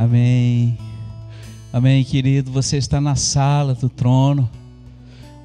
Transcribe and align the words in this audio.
Amém. 0.00 0.78
Amém, 1.70 2.02
querido. 2.02 2.50
Você 2.52 2.78
está 2.78 3.02
na 3.02 3.16
sala 3.16 3.74
do 3.74 3.90
trono. 3.90 4.50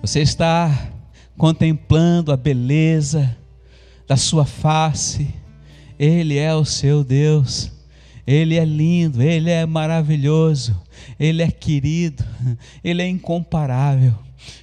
Você 0.02 0.22
está 0.22 0.94
contemplando 1.38 2.32
a 2.32 2.38
beleza 2.38 3.36
da 4.08 4.16
sua 4.16 4.46
face. 4.46 5.28
Ele 6.00 6.38
é 6.38 6.56
o 6.56 6.64
seu 6.64 7.04
Deus. 7.04 7.70
Ele 8.26 8.56
é 8.56 8.64
lindo, 8.64 9.22
ele 9.22 9.50
é 9.50 9.66
maravilhoso, 9.66 10.82
ele 11.20 11.44
é 11.44 11.52
querido, 11.52 12.24
ele 12.82 13.02
é 13.02 13.10
incomparável. 13.10 14.16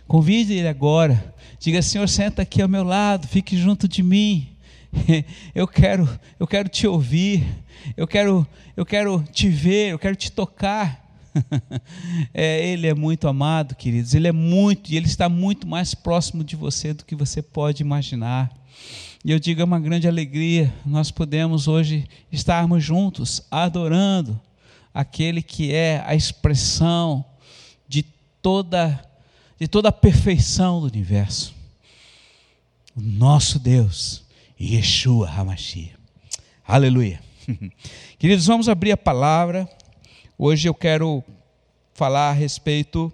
Convide 0.09 0.55
ele 0.55 0.69
agora. 0.69 1.35
Diga: 1.61 1.83
Senhor, 1.83 2.09
senta 2.09 2.41
aqui 2.41 2.63
ao 2.63 2.69
meu 2.69 2.83
lado, 2.83 3.29
fique 3.29 3.59
junto 3.59 3.87
de 3.87 4.03
mim. 4.03 4.52
Eu 5.55 5.67
quero, 5.67 6.09
eu 6.39 6.47
quero 6.47 6.69
te 6.69 6.87
ouvir. 6.87 7.45
Eu 7.97 8.07
quero, 8.07 8.47
eu 8.77 8.85
quero 8.85 9.23
te 9.33 9.49
ver, 9.49 9.91
eu 9.91 9.99
quero 9.99 10.17
te 10.17 10.31
tocar. 10.31 11.01
É, 12.35 12.69
ele 12.69 12.87
é 12.87 12.95
muito 12.95 13.27
amado, 13.27 13.75
queridos. 13.75 14.15
Ele 14.15 14.29
é 14.29 14.33
muito 14.33 14.91
e 14.91 14.97
ele 14.97 15.07
está 15.07 15.31
muito 15.31 15.67
mais 15.67 15.95
próximo 15.95 16.45
de 16.45 16.57
você 16.57 16.93
do 16.93 17.07
que 17.07 17.15
você 17.15 17.41
pode 17.41 17.83
imaginar. 17.83 18.53
E 19.25 19.31
eu 19.31 19.39
digo, 19.39 19.61
é 19.61 19.65
uma 19.65 19.81
grande 19.81 20.07
alegria 20.07 20.73
nós 20.85 21.11
podemos 21.11 21.69
hoje 21.69 22.07
estarmos 22.31 22.85
juntos 22.85 23.43
adorando 23.51 24.39
aquele 24.93 25.43
que 25.43 25.73
é 25.73 26.03
a 26.07 26.15
expressão 26.15 27.25
de 27.89 28.03
toda 28.43 29.03
de 29.59 29.69
toda 29.69 29.91
a 29.91 29.93
perfeição 29.93 30.81
do 30.81 30.87
universo. 30.87 31.55
O 32.97 33.01
nosso 33.01 33.61
Deus, 33.61 34.25
Yeshua 34.63 35.29
Hamashia. 35.29 35.91
Aleluia. 36.65 37.21
Queridos, 38.17 38.47
vamos 38.47 38.69
abrir 38.69 38.93
a 38.93 38.97
palavra. 38.97 39.69
Hoje 40.39 40.69
eu 40.69 40.75
quero 40.75 41.25
falar 41.93 42.31
a 42.31 42.33
respeito 42.33 43.13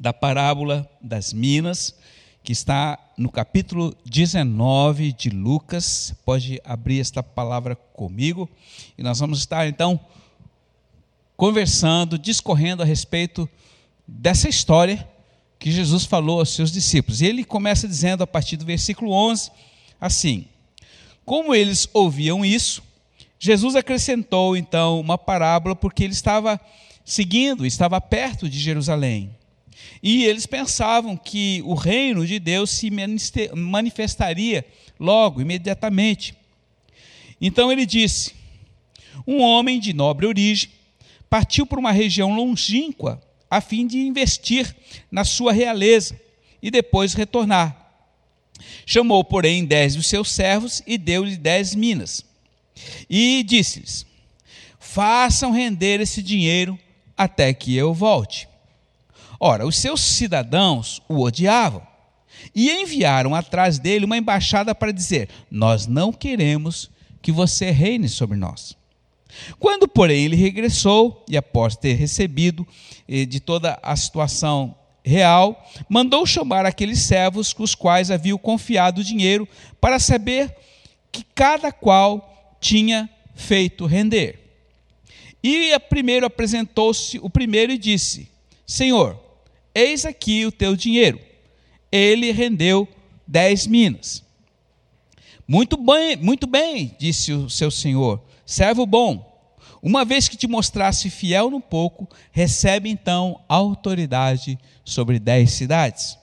da 0.00 0.12
parábola 0.12 0.90
das 1.00 1.32
minas, 1.32 1.94
que 2.42 2.50
está 2.50 2.98
no 3.16 3.30
capítulo 3.30 3.96
19 4.04 5.12
de 5.12 5.30
Lucas. 5.30 6.12
Pode 6.24 6.60
abrir 6.64 6.98
esta 6.98 7.22
palavra 7.22 7.76
comigo 7.76 8.50
e 8.98 9.02
nós 9.04 9.20
vamos 9.20 9.38
estar 9.38 9.68
então 9.68 10.00
conversando, 11.36 12.18
discorrendo 12.18 12.82
a 12.82 12.86
respeito 12.86 13.48
dessa 14.08 14.48
história 14.48 15.08
que 15.56 15.70
Jesus 15.70 16.04
falou 16.04 16.40
aos 16.40 16.48
seus 16.48 16.72
discípulos. 16.72 17.20
E 17.20 17.26
ele 17.26 17.44
começa 17.44 17.86
dizendo 17.86 18.24
a 18.24 18.26
partir 18.26 18.56
do 18.56 18.66
versículo 18.66 19.12
11 19.12 19.52
assim: 20.00 20.46
Como 21.28 21.54
eles 21.54 21.86
ouviam 21.92 22.42
isso, 22.42 22.82
Jesus 23.38 23.76
acrescentou 23.76 24.56
então 24.56 24.98
uma 24.98 25.18
parábola 25.18 25.76
porque 25.76 26.02
ele 26.02 26.14
estava 26.14 26.58
seguindo, 27.04 27.66
estava 27.66 28.00
perto 28.00 28.48
de 28.48 28.58
Jerusalém. 28.58 29.36
E 30.02 30.24
eles 30.24 30.46
pensavam 30.46 31.18
que 31.18 31.60
o 31.66 31.74
reino 31.74 32.26
de 32.26 32.38
Deus 32.38 32.70
se 32.70 32.90
manifestaria 33.54 34.64
logo, 34.98 35.42
imediatamente. 35.42 36.34
Então 37.38 37.70
ele 37.70 37.84
disse: 37.84 38.32
Um 39.26 39.42
homem 39.42 39.78
de 39.78 39.92
nobre 39.92 40.24
origem 40.24 40.70
partiu 41.28 41.66
para 41.66 41.78
uma 41.78 41.92
região 41.92 42.34
longínqua 42.34 43.20
a 43.50 43.60
fim 43.60 43.86
de 43.86 43.98
investir 43.98 44.74
na 45.10 45.24
sua 45.24 45.52
realeza 45.52 46.18
e 46.62 46.70
depois 46.70 47.12
retornar. 47.12 47.87
Chamou, 48.86 49.22
porém, 49.24 49.64
dez 49.64 49.94
dos 49.94 50.06
seus 50.06 50.30
servos 50.30 50.82
e 50.86 50.98
deu-lhe 50.98 51.36
dez 51.36 51.74
minas. 51.74 52.24
E 53.08 53.42
disse-lhes: 53.42 54.06
Façam 54.78 55.52
render 55.52 56.00
esse 56.00 56.22
dinheiro 56.22 56.78
até 57.16 57.52
que 57.52 57.76
eu 57.76 57.92
volte. 57.92 58.48
Ora, 59.40 59.66
os 59.66 59.76
seus 59.76 60.00
cidadãos 60.00 61.00
o 61.08 61.20
odiavam 61.20 61.86
e 62.54 62.70
enviaram 62.70 63.34
atrás 63.34 63.78
dele 63.78 64.04
uma 64.04 64.16
embaixada 64.16 64.74
para 64.74 64.92
dizer: 64.92 65.28
Nós 65.50 65.86
não 65.86 66.12
queremos 66.12 66.90
que 67.20 67.32
você 67.32 67.70
reine 67.70 68.08
sobre 68.08 68.36
nós. 68.36 68.76
Quando, 69.58 69.86
porém, 69.86 70.24
ele 70.24 70.36
regressou 70.36 71.24
e, 71.28 71.36
após 71.36 71.76
ter 71.76 71.94
recebido 71.94 72.66
eh, 73.08 73.24
de 73.24 73.40
toda 73.40 73.78
a 73.82 73.94
situação 73.94 74.74
real, 75.08 75.66
mandou 75.88 76.26
chamar 76.26 76.66
aqueles 76.66 77.00
servos 77.00 77.52
com 77.52 77.62
os 77.62 77.74
quais 77.74 78.10
havia 78.10 78.36
confiado 78.36 79.00
o 79.00 79.04
dinheiro 79.04 79.48
para 79.80 79.98
saber 79.98 80.54
que 81.10 81.24
cada 81.34 81.72
qual 81.72 82.56
tinha 82.60 83.08
feito 83.34 83.86
render. 83.86 84.38
E 85.42 85.78
primeiro 85.88 86.26
apresentou-se 86.26 87.18
o 87.18 87.30
primeiro 87.30 87.72
e 87.72 87.78
disse: 87.78 88.28
Senhor, 88.66 89.18
eis 89.74 90.04
aqui 90.04 90.44
o 90.44 90.52
teu 90.52 90.76
dinheiro. 90.76 91.18
Ele 91.90 92.30
rendeu 92.32 92.86
dez 93.26 93.66
minas. 93.66 94.22
Muito 95.46 95.78
bem, 95.78 96.16
muito 96.16 96.46
bem, 96.46 96.94
disse 96.98 97.32
o 97.32 97.48
seu 97.48 97.70
senhor, 97.70 98.20
servo 98.44 98.84
bom. 98.84 99.27
Uma 99.82 100.04
vez 100.04 100.28
que 100.28 100.36
te 100.36 100.46
mostrasse 100.46 101.08
fiel 101.10 101.50
no 101.50 101.60
pouco, 101.60 102.08
recebe 102.32 102.88
então 102.88 103.40
autoridade 103.48 104.58
sobre 104.84 105.18
dez 105.18 105.52
cidades. 105.52 106.18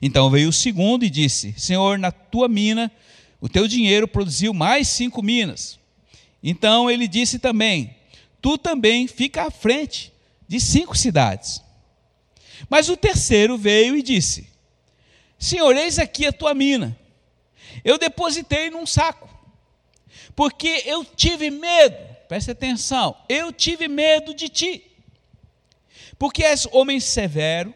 Então 0.00 0.30
veio 0.30 0.48
o 0.48 0.52
segundo 0.52 1.04
e 1.04 1.10
disse: 1.10 1.54
Senhor, 1.58 1.98
na 1.98 2.10
tua 2.10 2.48
mina 2.48 2.90
o 3.40 3.48
teu 3.48 3.66
dinheiro 3.66 4.06
produziu 4.06 4.52
mais 4.52 4.88
cinco 4.88 5.22
minas. 5.22 5.78
Então 6.42 6.90
ele 6.90 7.08
disse 7.08 7.38
também: 7.38 7.94
Tu 8.40 8.58
também 8.58 9.06
fica 9.06 9.46
à 9.46 9.50
frente 9.50 10.12
de 10.46 10.60
cinco 10.60 10.96
cidades. 10.96 11.62
Mas 12.68 12.88
o 12.88 12.96
terceiro 12.96 13.56
veio 13.56 13.96
e 13.96 14.02
disse: 14.02 14.48
Senhor, 15.38 15.74
eis 15.76 15.98
aqui 15.98 16.26
a 16.26 16.32
tua 16.32 16.54
mina. 16.54 16.96
Eu 17.84 17.96
depositei 17.96 18.68
num 18.68 18.84
saco, 18.84 19.28
porque 20.36 20.82
eu 20.84 21.04
tive 21.04 21.50
medo, 21.50 21.96
preste 22.30 22.52
atenção, 22.52 23.16
eu 23.28 23.52
tive 23.52 23.88
medo 23.88 24.32
de 24.32 24.48
ti. 24.48 24.84
Porque 26.16 26.44
és 26.44 26.64
homem 26.70 27.00
severo, 27.00 27.74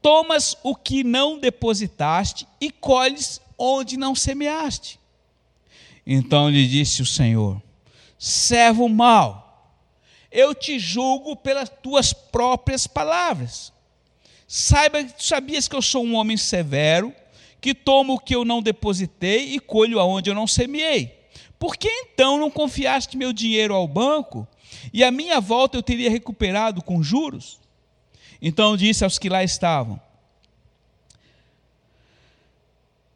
tomas 0.00 0.56
o 0.62 0.74
que 0.74 1.04
não 1.04 1.38
depositaste 1.38 2.48
e 2.58 2.70
colhes 2.70 3.42
onde 3.58 3.98
não 3.98 4.14
semeaste. 4.14 4.98
Então 6.06 6.48
lhe 6.48 6.66
disse 6.66 7.02
o 7.02 7.06
Senhor: 7.06 7.60
servo 8.18 8.88
mau, 8.88 9.76
eu 10.32 10.54
te 10.54 10.78
julgo 10.78 11.36
pelas 11.36 11.68
tuas 11.68 12.14
próprias 12.14 12.86
palavras. 12.86 13.70
Saiba, 14.48 15.06
sabias 15.18 15.68
que 15.68 15.76
eu 15.76 15.82
sou 15.82 16.02
um 16.02 16.14
homem 16.14 16.38
severo, 16.38 17.14
que 17.60 17.74
tomo 17.74 18.14
o 18.14 18.18
que 18.18 18.34
eu 18.34 18.46
não 18.46 18.62
depositei 18.62 19.52
e 19.54 19.60
colho 19.60 20.00
aonde 20.00 20.30
eu 20.30 20.34
não 20.34 20.46
semeei. 20.46 21.23
Por 21.58 21.76
que 21.76 21.88
então 21.88 22.38
não 22.38 22.50
confiaste 22.50 23.16
meu 23.16 23.32
dinheiro 23.32 23.74
ao 23.74 23.88
banco 23.88 24.46
e 24.92 25.02
a 25.02 25.10
minha 25.10 25.40
volta 25.40 25.76
eu 25.76 25.82
teria 25.82 26.10
recuperado 26.10 26.82
com 26.82 27.02
juros? 27.02 27.58
Então 28.40 28.76
disse 28.76 29.04
aos 29.04 29.18
que 29.18 29.28
lá 29.28 29.42
estavam: 29.42 30.00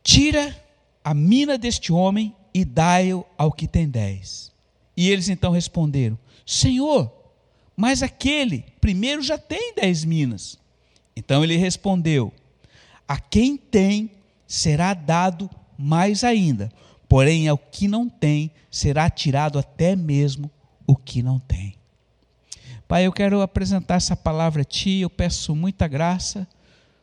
Tira 0.03 0.56
a 1.04 1.12
mina 1.12 1.59
deste 1.59 1.93
homem 1.93 2.34
e 2.54 2.65
dai-o 2.65 3.25
ao 3.37 3.53
que 3.53 3.69
tem 3.69 3.88
dez. 3.88 4.53
E 4.97 5.10
eles 5.10 5.28
então 5.28 5.53
responderam: 5.53 6.19
Senhor, 6.47 7.12
mas 7.76 8.03
aquele 8.03 8.65
primeiro 8.81 9.22
já 9.22 9.38
tem 9.38 9.75
dez 9.75 10.05
minas. 10.05 10.59
Então 11.15 11.44
ele 11.44 11.56
respondeu: 11.56 12.32
A 13.06 13.19
quem 13.19 13.56
tem 13.56 14.10
será 14.47 14.94
dado 14.94 15.50
mais 15.76 16.25
ainda, 16.25 16.72
porém 17.08 17.48
ao 17.48 17.56
que 17.56 17.88
não 17.88 18.08
tem 18.08 18.50
será 18.70 19.08
tirado 19.08 19.58
até 19.58 19.96
mesmo 19.96 20.50
o 20.86 20.94
que 20.94 21.22
não 21.22 21.38
tem. 21.38 21.75
Pai, 22.87 23.06
eu 23.06 23.12
quero 23.12 23.40
apresentar 23.43 23.96
essa 23.96 24.16
palavra 24.16 24.62
a 24.62 24.64
Ti, 24.64 25.00
eu 25.00 25.10
peço 25.10 25.55
muita 25.55 25.87
graça 25.87 26.46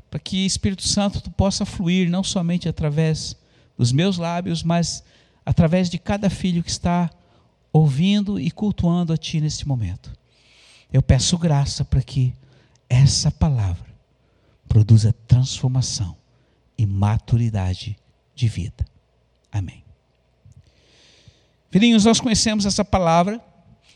para 0.09 0.19
que 0.19 0.45
Espírito 0.45 0.87
Santo 0.87 1.21
tu 1.21 1.29
possa 1.29 1.65
fluir 1.65 2.09
não 2.09 2.23
somente 2.23 2.69
através 2.69 3.35
dos 3.77 3.91
meus 3.91 4.17
lábios, 4.17 4.63
mas 4.63 5.03
através 5.45 5.89
de 5.89 5.99
cada 5.99 6.29
filho 6.29 6.63
que 6.63 6.69
está 6.69 7.09
ouvindo 7.71 8.39
e 8.39 8.49
cultuando 8.49 9.11
a 9.11 9.17
ti 9.17 9.41
neste 9.41 9.67
momento. 9.67 10.13
Eu 10.91 11.01
peço 11.01 11.37
graça 11.37 11.83
para 11.83 12.01
que 12.01 12.33
essa 12.89 13.29
palavra 13.29 13.93
produza 14.67 15.13
transformação 15.27 16.15
e 16.77 16.85
maturidade 16.85 17.97
de 18.33 18.47
vida. 18.47 18.85
Amém. 19.51 19.84
Filhinhos, 21.75 22.05
nós 22.05 22.21
conhecemos 22.21 22.65
essa 22.65 22.85
palavra, 22.85 23.43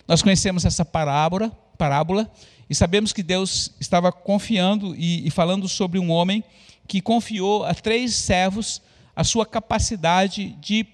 nós 0.06 0.22
conhecemos 0.22 0.66
essa 0.66 0.84
parábola, 0.84 1.50
parábola 1.78 2.30
e 2.70 2.76
sabemos 2.76 3.14
que 3.14 3.24
Deus 3.24 3.72
estava 3.80 4.12
confiando 4.12 4.94
e, 4.98 5.26
e 5.26 5.32
falando 5.32 5.66
sobre 5.66 5.98
um 5.98 6.12
homem 6.12 6.44
que 6.86 7.00
confiou 7.00 7.64
a 7.64 7.74
três 7.74 8.14
servos 8.16 8.82
a 9.16 9.24
sua 9.24 9.46
capacidade 9.46 10.58
de 10.60 10.86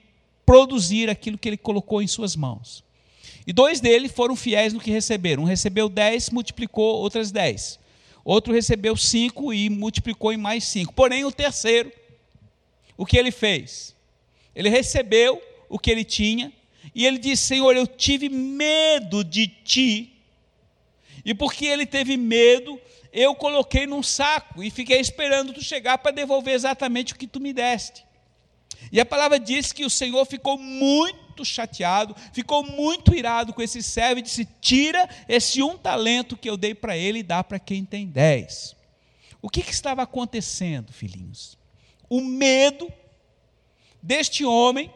produzir 0.46 1.10
aquilo 1.10 1.40
que 1.40 1.50
ele 1.50 1.58
colocou 1.58 2.04
em 2.04 2.08
suas 2.08 2.36
mãos. 2.36 2.84
E 3.48 3.52
dois 3.52 3.80
dele 3.80 4.08
foram 4.08 4.36
fiéis 4.36 4.72
no 4.72 4.80
que 4.80 4.92
receberam. 4.92 5.42
Um 5.42 5.48
recebeu 5.48 5.90
dez, 5.90 6.30
multiplicou 6.30 6.98
outras 6.98 7.32
dez. 7.32 7.80
Outro 8.24 8.54
recebeu 8.54 8.96
cinco 8.96 9.52
e 9.52 9.72
multiplicou 9.72 10.32
em 10.32 10.38
mais 10.38 10.64
cinco. 10.66 10.94
Porém, 10.94 11.26
o 11.26 11.32
terceiro, 11.32 11.92
o 12.96 13.08
que 13.08 13.18
ele 13.18 13.32
fez? 13.32 13.96
Ele 14.56 14.70
recebeu 14.70 15.42
o 15.68 15.80
que 15.80 15.90
ele 15.90 16.04
tinha 16.04 16.54
e 16.94 17.06
ele 17.06 17.18
disse: 17.18 17.44
Senhor, 17.44 17.76
eu 17.76 17.88
tive 17.88 18.30
medo 18.30 19.24
de 19.24 19.48
ti. 19.48 20.12
E 21.24 21.34
porque 21.34 21.66
ele 21.66 21.86
teve 21.86 22.18
medo, 22.18 22.80
eu 23.12 23.34
coloquei 23.34 23.88
num 23.88 24.04
saco 24.04 24.62
e 24.62 24.70
fiquei 24.70 25.00
esperando 25.00 25.54
tu 25.54 25.64
chegar 25.64 25.98
para 25.98 26.12
devolver 26.12 26.54
exatamente 26.54 27.14
o 27.14 27.16
que 27.16 27.26
tu 27.26 27.40
me 27.40 27.54
deste. 27.54 28.06
E 28.92 29.00
a 29.00 29.06
palavra 29.06 29.40
diz 29.40 29.72
que 29.72 29.86
o 29.86 29.90
Senhor 29.90 30.24
ficou 30.26 30.58
muito 30.58 31.44
chateado, 31.44 32.16
ficou 32.34 32.64
muito 32.64 33.16
irado 33.16 33.54
com 33.54 33.62
esse 33.62 33.82
servo 33.82 34.20
e 34.20 34.24
disse: 34.24 34.46
Tira 34.62 35.10
esse 35.28 35.64
um 35.64 35.78
talento 35.78 36.38
que 36.38 36.50
eu 36.50 36.58
dei 36.58 36.76
para 36.76 36.98
ele 36.98 37.20
e 37.20 37.24
dá 37.24 37.44
para 37.44 37.58
quem 37.58 37.84
tem 37.84 38.08
dez. 38.08 38.76
O 39.42 39.50
que, 39.50 39.62
que 39.62 39.72
estava 39.72 40.04
acontecendo, 40.04 40.92
filhinhos? 40.92 41.58
O 42.10 42.22
medo 42.22 42.92
deste 44.02 44.46
homem 44.46 44.92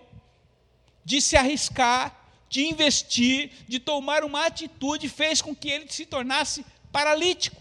de 1.09 1.19
se 1.19 1.35
arriscar, 1.35 2.15
de 2.47 2.67
investir, 2.67 3.51
de 3.67 3.79
tomar 3.79 4.23
uma 4.23 4.45
atitude, 4.45 5.09
fez 5.09 5.41
com 5.41 5.55
que 5.55 5.67
ele 5.67 5.91
se 5.91 6.05
tornasse 6.05 6.63
paralítico. 6.91 7.59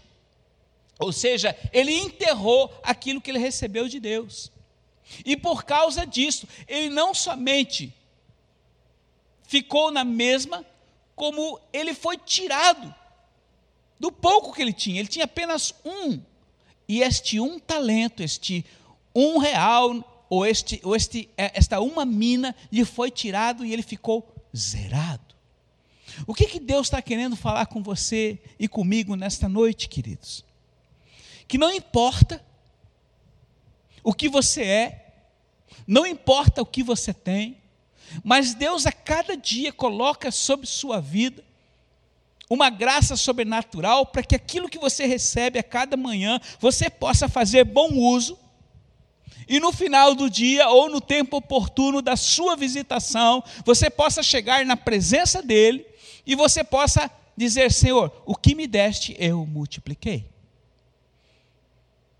Ou 0.98 1.10
seja, 1.10 1.56
ele 1.72 1.94
enterrou 1.94 2.70
aquilo 2.82 3.22
que 3.22 3.30
ele 3.30 3.38
recebeu 3.38 3.88
de 3.88 3.98
Deus. 3.98 4.52
E 5.24 5.34
por 5.34 5.64
causa 5.64 6.04
disso, 6.04 6.46
ele 6.66 6.90
não 6.90 7.14
somente 7.14 7.90
ficou 9.44 9.90
na 9.90 10.04
mesma, 10.04 10.62
como 11.16 11.58
ele 11.72 11.94
foi 11.94 12.18
tirado 12.18 12.94
do 13.98 14.12
pouco 14.12 14.52
que 14.52 14.60
ele 14.60 14.74
tinha. 14.74 15.00
Ele 15.00 15.08
tinha 15.08 15.24
apenas 15.24 15.74
um. 15.86 16.20
E 16.86 17.00
este 17.00 17.40
um 17.40 17.58
talento, 17.58 18.22
este 18.22 18.62
um 19.14 19.38
real, 19.38 20.17
ou, 20.28 20.44
este, 20.46 20.80
ou 20.84 20.94
este, 20.94 21.28
é, 21.36 21.52
esta 21.54 21.80
uma 21.80 22.04
mina 22.04 22.54
lhe 22.70 22.84
foi 22.84 23.10
tirado 23.10 23.64
e 23.64 23.72
ele 23.72 23.82
ficou 23.82 24.26
zerado. 24.56 25.34
O 26.26 26.34
que, 26.34 26.46
que 26.46 26.58
Deus 26.58 26.86
está 26.86 27.00
querendo 27.00 27.36
falar 27.36 27.66
com 27.66 27.82
você 27.82 28.38
e 28.58 28.66
comigo 28.66 29.14
nesta 29.14 29.48
noite, 29.48 29.88
queridos? 29.88 30.44
que 31.48 31.56
não 31.56 31.72
importa 31.72 32.44
o 34.04 34.12
que 34.12 34.28
você 34.28 34.62
é, 34.62 35.14
não 35.86 36.06
importa 36.06 36.60
o 36.60 36.66
que 36.66 36.82
você 36.82 37.14
tem, 37.14 37.56
mas 38.22 38.54
Deus 38.54 38.86
a 38.86 38.92
cada 38.92 39.34
dia 39.34 39.72
coloca 39.72 40.30
sobre 40.30 40.66
sua 40.66 41.00
vida 41.00 41.42
uma 42.50 42.70
graça 42.70 43.16
sobrenatural 43.16 44.06
para 44.06 44.22
que 44.22 44.34
aquilo 44.34 44.68
que 44.68 44.78
você 44.78 45.06
recebe 45.06 45.58
a 45.58 45.62
cada 45.62 45.96
manhã 45.96 46.38
você 46.60 46.88
possa 46.88 47.28
fazer 47.28 47.64
bom 47.64 47.92
uso. 47.94 48.38
E 49.48 49.58
no 49.58 49.72
final 49.72 50.14
do 50.14 50.28
dia 50.28 50.68
ou 50.68 50.90
no 50.90 51.00
tempo 51.00 51.38
oportuno 51.38 52.02
da 52.02 52.16
sua 52.16 52.56
visitação, 52.56 53.42
você 53.64 53.88
possa 53.88 54.22
chegar 54.22 54.64
na 54.66 54.76
presença 54.76 55.42
dele 55.42 55.86
e 56.26 56.34
você 56.34 56.62
possa 56.62 57.10
dizer: 57.36 57.72
Senhor, 57.72 58.12
o 58.26 58.36
que 58.36 58.54
me 58.54 58.66
deste 58.66 59.16
eu 59.18 59.46
multipliquei 59.46 60.26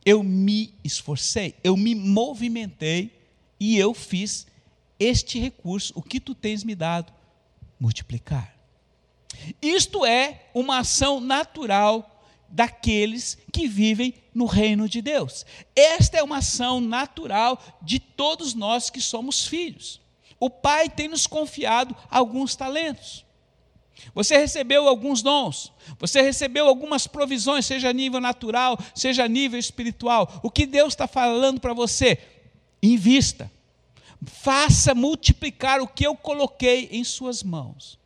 eu 0.08 0.22
me 0.22 0.72
esforcei, 0.82 1.54
eu 1.62 1.76
me 1.76 1.94
movimentei 1.94 3.12
e 3.60 3.76
eu 3.76 3.92
fiz 3.92 4.46
este 4.98 5.38
recurso, 5.38 5.92
o 5.94 6.00
que 6.00 6.18
tu 6.18 6.34
tens 6.34 6.64
me 6.64 6.74
dado, 6.74 7.12
multiplicar. 7.78 8.56
Isto 9.60 10.06
é 10.06 10.46
uma 10.54 10.78
ação 10.78 11.20
natural 11.20 12.17
daqueles 12.48 13.38
que 13.52 13.68
vivem 13.68 14.14
no 14.34 14.46
reino 14.46 14.88
de 14.88 15.02
Deus. 15.02 15.44
Esta 15.74 16.18
é 16.18 16.22
uma 16.22 16.38
ação 16.38 16.80
natural 16.80 17.60
de 17.82 17.98
todos 17.98 18.54
nós 18.54 18.90
que 18.90 19.00
somos 19.00 19.46
filhos. 19.46 20.00
O 20.40 20.48
Pai 20.48 20.88
tem 20.88 21.08
nos 21.08 21.26
confiado 21.26 21.94
alguns 22.10 22.54
talentos. 22.54 23.24
Você 24.14 24.38
recebeu 24.38 24.88
alguns 24.88 25.22
dons, 25.22 25.72
você 25.98 26.22
recebeu 26.22 26.68
algumas 26.68 27.06
provisões, 27.06 27.66
seja 27.66 27.90
a 27.90 27.92
nível 27.92 28.20
natural, 28.20 28.78
seja 28.94 29.24
a 29.24 29.28
nível 29.28 29.58
espiritual. 29.58 30.40
O 30.42 30.50
que 30.50 30.66
Deus 30.66 30.92
está 30.92 31.08
falando 31.08 31.60
para 31.60 31.74
você? 31.74 32.18
Invista, 32.80 33.50
faça 34.24 34.94
multiplicar 34.94 35.80
o 35.80 35.88
que 35.88 36.06
eu 36.06 36.14
coloquei 36.14 36.88
em 36.92 37.02
suas 37.02 37.42
mãos. 37.42 37.97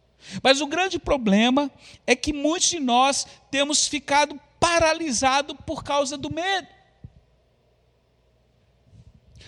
Mas 0.42 0.60
o 0.60 0.66
grande 0.66 0.98
problema 0.98 1.70
é 2.06 2.14
que 2.14 2.32
muitos 2.32 2.68
de 2.68 2.80
nós 2.80 3.26
temos 3.50 3.86
ficado 3.86 4.40
paralisados 4.58 5.56
por 5.66 5.82
causa 5.82 6.16
do 6.16 6.32
medo. 6.32 6.68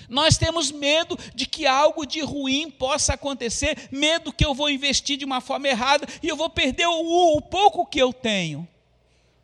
Nós 0.08 0.36
temos 0.36 0.70
medo 0.70 1.18
de 1.34 1.46
que 1.46 1.66
algo 1.66 2.04
de 2.04 2.20
ruim 2.20 2.70
possa 2.70 3.14
acontecer, 3.14 3.88
medo 3.90 4.32
que 4.32 4.44
eu 4.44 4.54
vou 4.54 4.68
investir 4.68 5.16
de 5.16 5.24
uma 5.24 5.40
forma 5.40 5.68
errada 5.68 6.06
e 6.22 6.28
eu 6.28 6.36
vou 6.36 6.50
perder 6.50 6.86
o, 6.86 7.36
o 7.36 7.40
pouco 7.40 7.86
que 7.86 8.00
eu 8.00 8.12
tenho. 8.12 8.68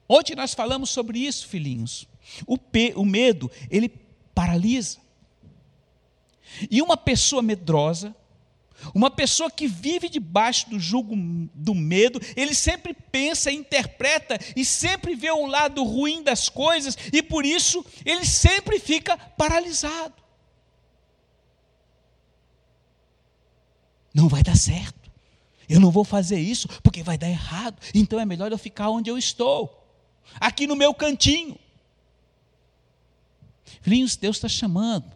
Ontem 0.08 0.34
nós 0.34 0.52
falamos 0.52 0.90
sobre 0.90 1.20
isso, 1.20 1.46
filhinhos. 1.46 2.06
O, 2.46 2.58
pe, 2.58 2.92
o 2.96 3.04
medo, 3.04 3.50
ele 3.70 3.88
paralisa. 4.34 4.98
E 6.70 6.82
uma 6.82 6.96
pessoa 6.96 7.42
medrosa, 7.42 8.14
uma 8.94 9.10
pessoa 9.10 9.50
que 9.50 9.66
vive 9.66 10.08
debaixo 10.08 10.70
do 10.70 10.78
jugo 10.78 11.14
do 11.54 11.74
medo, 11.74 12.20
ele 12.36 12.54
sempre 12.54 12.94
pensa, 12.94 13.50
interpreta 13.50 14.38
e 14.56 14.64
sempre 14.64 15.14
vê 15.14 15.30
o 15.30 15.46
lado 15.46 15.82
ruim 15.84 16.22
das 16.22 16.48
coisas, 16.48 16.96
e 17.12 17.22
por 17.22 17.44
isso 17.44 17.84
ele 18.04 18.24
sempre 18.24 18.78
fica 18.78 19.16
paralisado. 19.16 20.20
não 24.14 24.28
vai 24.28 24.42
dar 24.42 24.56
certo. 24.56 25.10
Eu 25.68 25.78
não 25.78 25.90
vou 25.90 26.04
fazer 26.04 26.38
isso 26.38 26.68
porque 26.82 27.02
vai 27.02 27.16
dar 27.16 27.28
errado. 27.28 27.80
Então 27.94 28.18
é 28.18 28.24
melhor 28.24 28.50
eu 28.50 28.58
ficar 28.58 28.90
onde 28.90 29.08
eu 29.08 29.16
estou, 29.16 29.86
aqui 30.40 30.66
no 30.66 30.74
meu 30.74 30.92
cantinho. 30.92 31.56
Filhinhos, 33.80 34.16
Deus 34.16 34.36
está 34.36 34.48
chamando. 34.48 35.10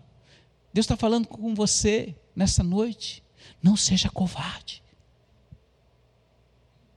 Deus 0.72 0.84
está 0.84 0.96
falando 0.96 1.26
com 1.26 1.54
você 1.54 2.14
nessa 2.34 2.62
noite. 2.62 3.23
Não 3.64 3.78
seja 3.78 4.10
covarde. 4.10 4.82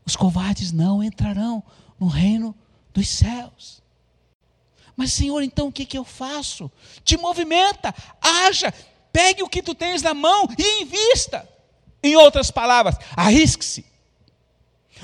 Os 0.06 0.18
covardes 0.18 0.74
não 0.74 1.02
entrarão 1.02 1.64
no 1.98 2.08
reino 2.08 2.54
dos 2.94 3.08
céus. 3.08 3.82
Mas, 4.94 5.14
Senhor, 5.14 5.42
então 5.44 5.70
o 5.70 5.72
que, 5.72 5.86
que 5.86 5.98
eu 5.98 6.04
faço? 6.04 6.70
Te 7.06 7.16
movimenta, 7.16 7.96
haja, 8.22 8.74
pegue 9.14 9.44
o 9.44 9.48
que 9.48 9.64
tu 9.64 9.74
tens 9.74 10.02
na 10.02 10.14
mão 10.14 10.46
e 10.60 10.82
invista. 10.84 11.48
Em 12.04 12.18
outras 12.18 12.52
palavras, 12.52 12.98
arrisque-se. 13.16 13.86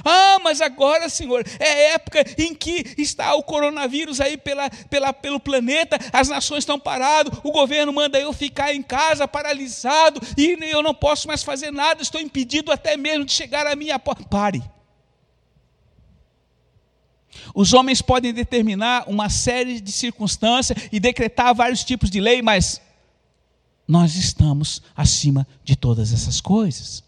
Ah, 0.03 0.39
mas 0.43 0.61
agora, 0.61 1.09
Senhor, 1.09 1.45
é 1.59 1.93
época 1.93 2.23
em 2.37 2.53
que 2.55 2.95
está 2.97 3.35
o 3.35 3.43
coronavírus 3.43 4.19
aí 4.21 4.37
pela, 4.37 4.69
pela, 4.89 5.13
pelo 5.13 5.39
planeta, 5.39 5.97
as 6.11 6.29
nações 6.29 6.59
estão 6.59 6.79
paradas, 6.79 7.37
o 7.43 7.51
governo 7.51 7.91
manda 7.91 8.19
eu 8.19 8.31
ficar 8.33 8.73
em 8.73 8.81
casa 8.81 9.27
paralisado 9.27 10.21
e 10.37 10.57
eu 10.71 10.81
não 10.81 10.93
posso 10.93 11.27
mais 11.27 11.43
fazer 11.43 11.71
nada, 11.71 12.01
estou 12.01 12.21
impedido 12.21 12.71
até 12.71 12.95
mesmo 12.95 13.25
de 13.25 13.31
chegar 13.33 13.67
à 13.67 13.75
minha 13.75 13.99
porta. 13.99 14.23
Pare. 14.23 14.63
Os 17.53 17.73
homens 17.73 18.01
podem 18.01 18.33
determinar 18.33 19.05
uma 19.07 19.29
série 19.29 19.79
de 19.79 19.91
circunstâncias 19.91 20.77
e 20.91 20.99
decretar 20.99 21.53
vários 21.53 21.83
tipos 21.83 22.09
de 22.09 22.19
lei, 22.19 22.41
mas 22.41 22.81
nós 23.87 24.15
estamos 24.15 24.81
acima 24.95 25.47
de 25.63 25.75
todas 25.75 26.13
essas 26.13 26.39
coisas. 26.39 27.03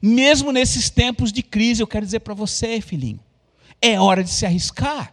Mesmo 0.00 0.52
nesses 0.52 0.90
tempos 0.90 1.32
de 1.32 1.42
crise, 1.42 1.82
eu 1.82 1.86
quero 1.86 2.04
dizer 2.04 2.20
para 2.20 2.34
você, 2.34 2.80
filhinho, 2.80 3.20
é 3.80 4.00
hora 4.00 4.22
de 4.22 4.30
se 4.30 4.46
arriscar, 4.46 5.12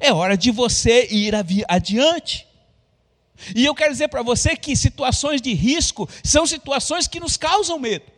é 0.00 0.12
hora 0.12 0.36
de 0.36 0.50
você 0.50 1.08
ir 1.10 1.34
adiante. 1.68 2.46
E 3.56 3.64
eu 3.64 3.74
quero 3.74 3.92
dizer 3.92 4.08
para 4.08 4.22
você 4.22 4.54
que 4.54 4.76
situações 4.76 5.40
de 5.40 5.52
risco 5.52 6.08
são 6.22 6.46
situações 6.46 7.08
que 7.08 7.18
nos 7.18 7.36
causam 7.36 7.78
medo. 7.78 8.11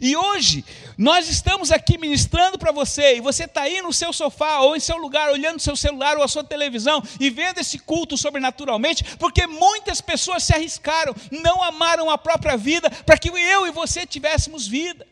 E 0.00 0.16
hoje, 0.16 0.64
nós 0.96 1.28
estamos 1.28 1.72
aqui 1.72 1.98
ministrando 1.98 2.58
para 2.58 2.70
você, 2.70 3.16
e 3.16 3.20
você 3.20 3.44
está 3.44 3.62
aí 3.62 3.82
no 3.82 3.92
seu 3.92 4.12
sofá, 4.12 4.60
ou 4.60 4.76
em 4.76 4.80
seu 4.80 4.96
lugar, 4.96 5.30
olhando 5.30 5.60
seu 5.60 5.74
celular 5.76 6.16
ou 6.16 6.22
a 6.22 6.28
sua 6.28 6.44
televisão, 6.44 7.02
e 7.18 7.28
vendo 7.28 7.58
esse 7.58 7.78
culto 7.78 8.16
sobrenaturalmente, 8.16 9.04
porque 9.16 9.46
muitas 9.46 10.00
pessoas 10.00 10.44
se 10.44 10.54
arriscaram, 10.54 11.14
não 11.30 11.62
amaram 11.62 12.08
a 12.08 12.16
própria 12.16 12.56
vida, 12.56 12.88
para 12.90 13.18
que 13.18 13.28
eu 13.28 13.66
e 13.66 13.72
você 13.72 14.06
tivéssemos 14.06 14.66
vida. 14.66 15.06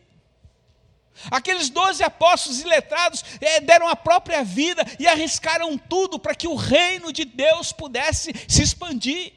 Aqueles 1.29 1.69
doze 1.69 2.03
apóstolos 2.03 2.61
iletrados 2.61 3.23
é, 3.39 3.59
deram 3.59 3.87
a 3.87 3.95
própria 3.95 4.43
vida 4.43 4.83
e 4.97 5.07
arriscaram 5.07 5.77
tudo 5.77 6.17
para 6.17 6.33
que 6.33 6.47
o 6.47 6.55
reino 6.55 7.11
de 7.11 7.25
Deus 7.25 7.71
pudesse 7.71 8.33
se 8.47 8.63
expandir. 8.63 9.33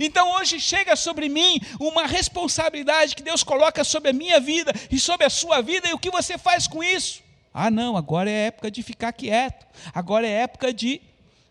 Então 0.00 0.36
hoje 0.36 0.58
chega 0.58 0.96
sobre 0.96 1.28
mim 1.28 1.60
uma 1.78 2.06
responsabilidade 2.06 3.14
que 3.14 3.22
Deus 3.22 3.42
coloca 3.42 3.84
sobre 3.84 4.10
a 4.10 4.12
minha 4.12 4.40
vida 4.40 4.72
e 4.90 4.98
sobre 4.98 5.26
a 5.26 5.30
sua 5.30 5.60
vida, 5.60 5.88
e 5.88 5.92
o 5.92 5.98
que 5.98 6.10
você 6.10 6.38
faz 6.38 6.66
com 6.66 6.82
isso? 6.82 7.22
Ah, 7.52 7.70
não, 7.70 7.96
agora 7.96 8.30
é 8.30 8.46
época 8.46 8.70
de 8.70 8.82
ficar 8.82 9.12
quieto, 9.12 9.66
agora 9.92 10.26
é 10.26 10.42
época 10.42 10.72
de 10.72 11.00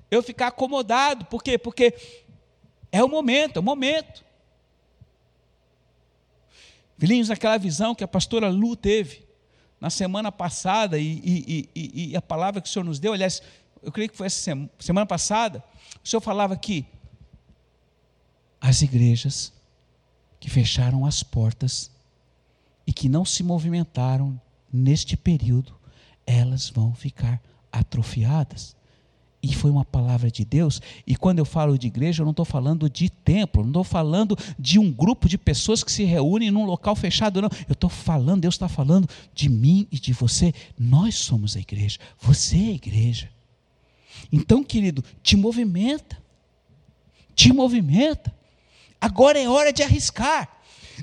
eu 0.09 0.21
ficar 0.21 0.47
acomodado, 0.47 1.25
por 1.25 1.43
quê? 1.43 1.57
Porque 1.57 1.93
é 2.91 3.03
o 3.03 3.07
momento, 3.07 3.57
é 3.57 3.59
o 3.59 3.63
momento. 3.63 4.23
Filhinhos, 6.97 7.31
aquela 7.31 7.57
visão 7.57 7.95
que 7.95 8.03
a 8.03 8.07
pastora 8.07 8.49
Lu 8.49 8.75
teve 8.75 9.27
na 9.79 9.89
semana 9.89 10.31
passada, 10.31 10.97
e, 10.97 11.21
e, 11.23 11.69
e, 11.75 12.11
e, 12.11 12.15
a 12.15 12.21
palavra 12.21 12.61
que 12.61 12.69
o 12.69 12.71
Senhor 12.71 12.85
nos 12.85 12.99
deu, 12.99 13.11
aliás, 13.11 13.41
eu 13.81 13.91
creio 13.91 14.09
que 14.09 14.15
foi 14.15 14.27
essa 14.27 14.69
semana 14.79 15.05
passada, 15.05 15.63
o 16.03 16.07
Senhor 16.07 16.21
falava 16.21 16.55
que 16.55 16.85
as 18.63 18.81
igrejas 18.81 19.51
que 20.39 20.49
fecharam 20.49 21.05
as 21.05 21.21
portas 21.21 21.91
e 22.87 22.93
que 22.93 23.09
não 23.09 23.25
se 23.25 23.43
movimentaram 23.43 24.39
neste 24.71 25.17
período, 25.17 25.73
elas 26.25 26.69
vão 26.69 26.95
ficar 26.95 27.41
atrofiadas. 27.69 28.73
E 29.41 29.53
foi 29.53 29.69
uma 29.69 29.83
palavra 29.83 30.31
de 30.31 30.45
Deus. 30.45 30.81
E 31.05 31.13
quando 31.13 31.39
eu 31.39 31.45
falo 31.45 31.77
de 31.77 31.87
igreja, 31.87 32.21
eu 32.21 32.25
não 32.25 32.31
estou 32.31 32.45
falando 32.45 32.89
de 32.89 33.09
templo, 33.09 33.63
não 33.63 33.71
estou 33.71 33.83
falando 33.83 34.37
de 34.57 34.79
um 34.79 34.89
grupo 34.89 35.27
de 35.27 35.37
pessoas 35.37 35.83
que 35.83 35.91
se 35.91 36.05
reúnem 36.05 36.49
num 36.49 36.63
local 36.63 36.95
fechado, 36.95 37.41
não. 37.41 37.49
Eu 37.67 37.73
estou 37.73 37.89
falando, 37.89 38.43
Deus 38.43 38.55
está 38.55 38.69
falando 38.69 39.09
de 39.35 39.49
mim 39.49 39.85
e 39.91 39.99
de 39.99 40.13
você. 40.13 40.53
Nós 40.79 41.15
somos 41.15 41.57
a 41.57 41.59
igreja, 41.59 41.99
você 42.17 42.55
é 42.55 42.67
a 42.67 42.75
igreja. 42.75 43.29
Então, 44.31 44.63
querido, 44.63 45.03
te 45.21 45.35
movimenta. 45.35 46.17
Te 47.35 47.51
movimenta. 47.51 48.33
Agora 49.03 49.37
é 49.37 49.49
hora 49.49 49.73
de 49.73 49.83
arriscar. 49.83 50.47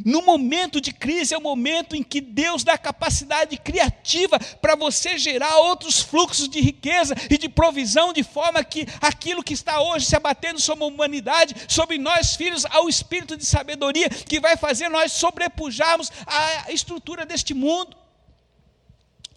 No 0.07 0.23
momento 0.23 0.81
de 0.81 0.91
crise 0.91 1.35
é 1.35 1.37
o 1.37 1.43
momento 1.43 1.95
em 1.95 2.03
que 2.03 2.19
Deus 2.19 2.65
dá 2.65 2.79
capacidade 2.79 3.59
criativa 3.59 4.39
para 4.63 4.75
você 4.75 5.19
gerar 5.19 5.55
outros 5.59 6.01
fluxos 6.01 6.49
de 6.49 6.63
riqueza 6.63 7.15
e 7.29 7.37
de 7.37 7.47
provisão, 7.47 8.11
de 8.11 8.23
forma 8.23 8.65
que 8.65 8.87
aquilo 9.03 9.43
que 9.43 9.53
está 9.53 9.83
hoje 9.83 10.07
se 10.07 10.17
abatendo 10.17 10.59
sobre 10.59 10.85
a 10.85 10.87
humanidade, 10.87 11.55
sobre 11.69 11.99
nós 11.99 12.37
filhos, 12.37 12.65
ao 12.71 12.89
espírito 12.89 13.37
de 13.37 13.45
sabedoria 13.45 14.09
que 14.09 14.41
vai 14.41 14.57
fazer 14.57 14.89
nós 14.89 15.13
sobrepujarmos 15.13 16.11
a 16.27 16.73
estrutura 16.73 17.27
deste 17.27 17.53
mundo. 17.53 17.95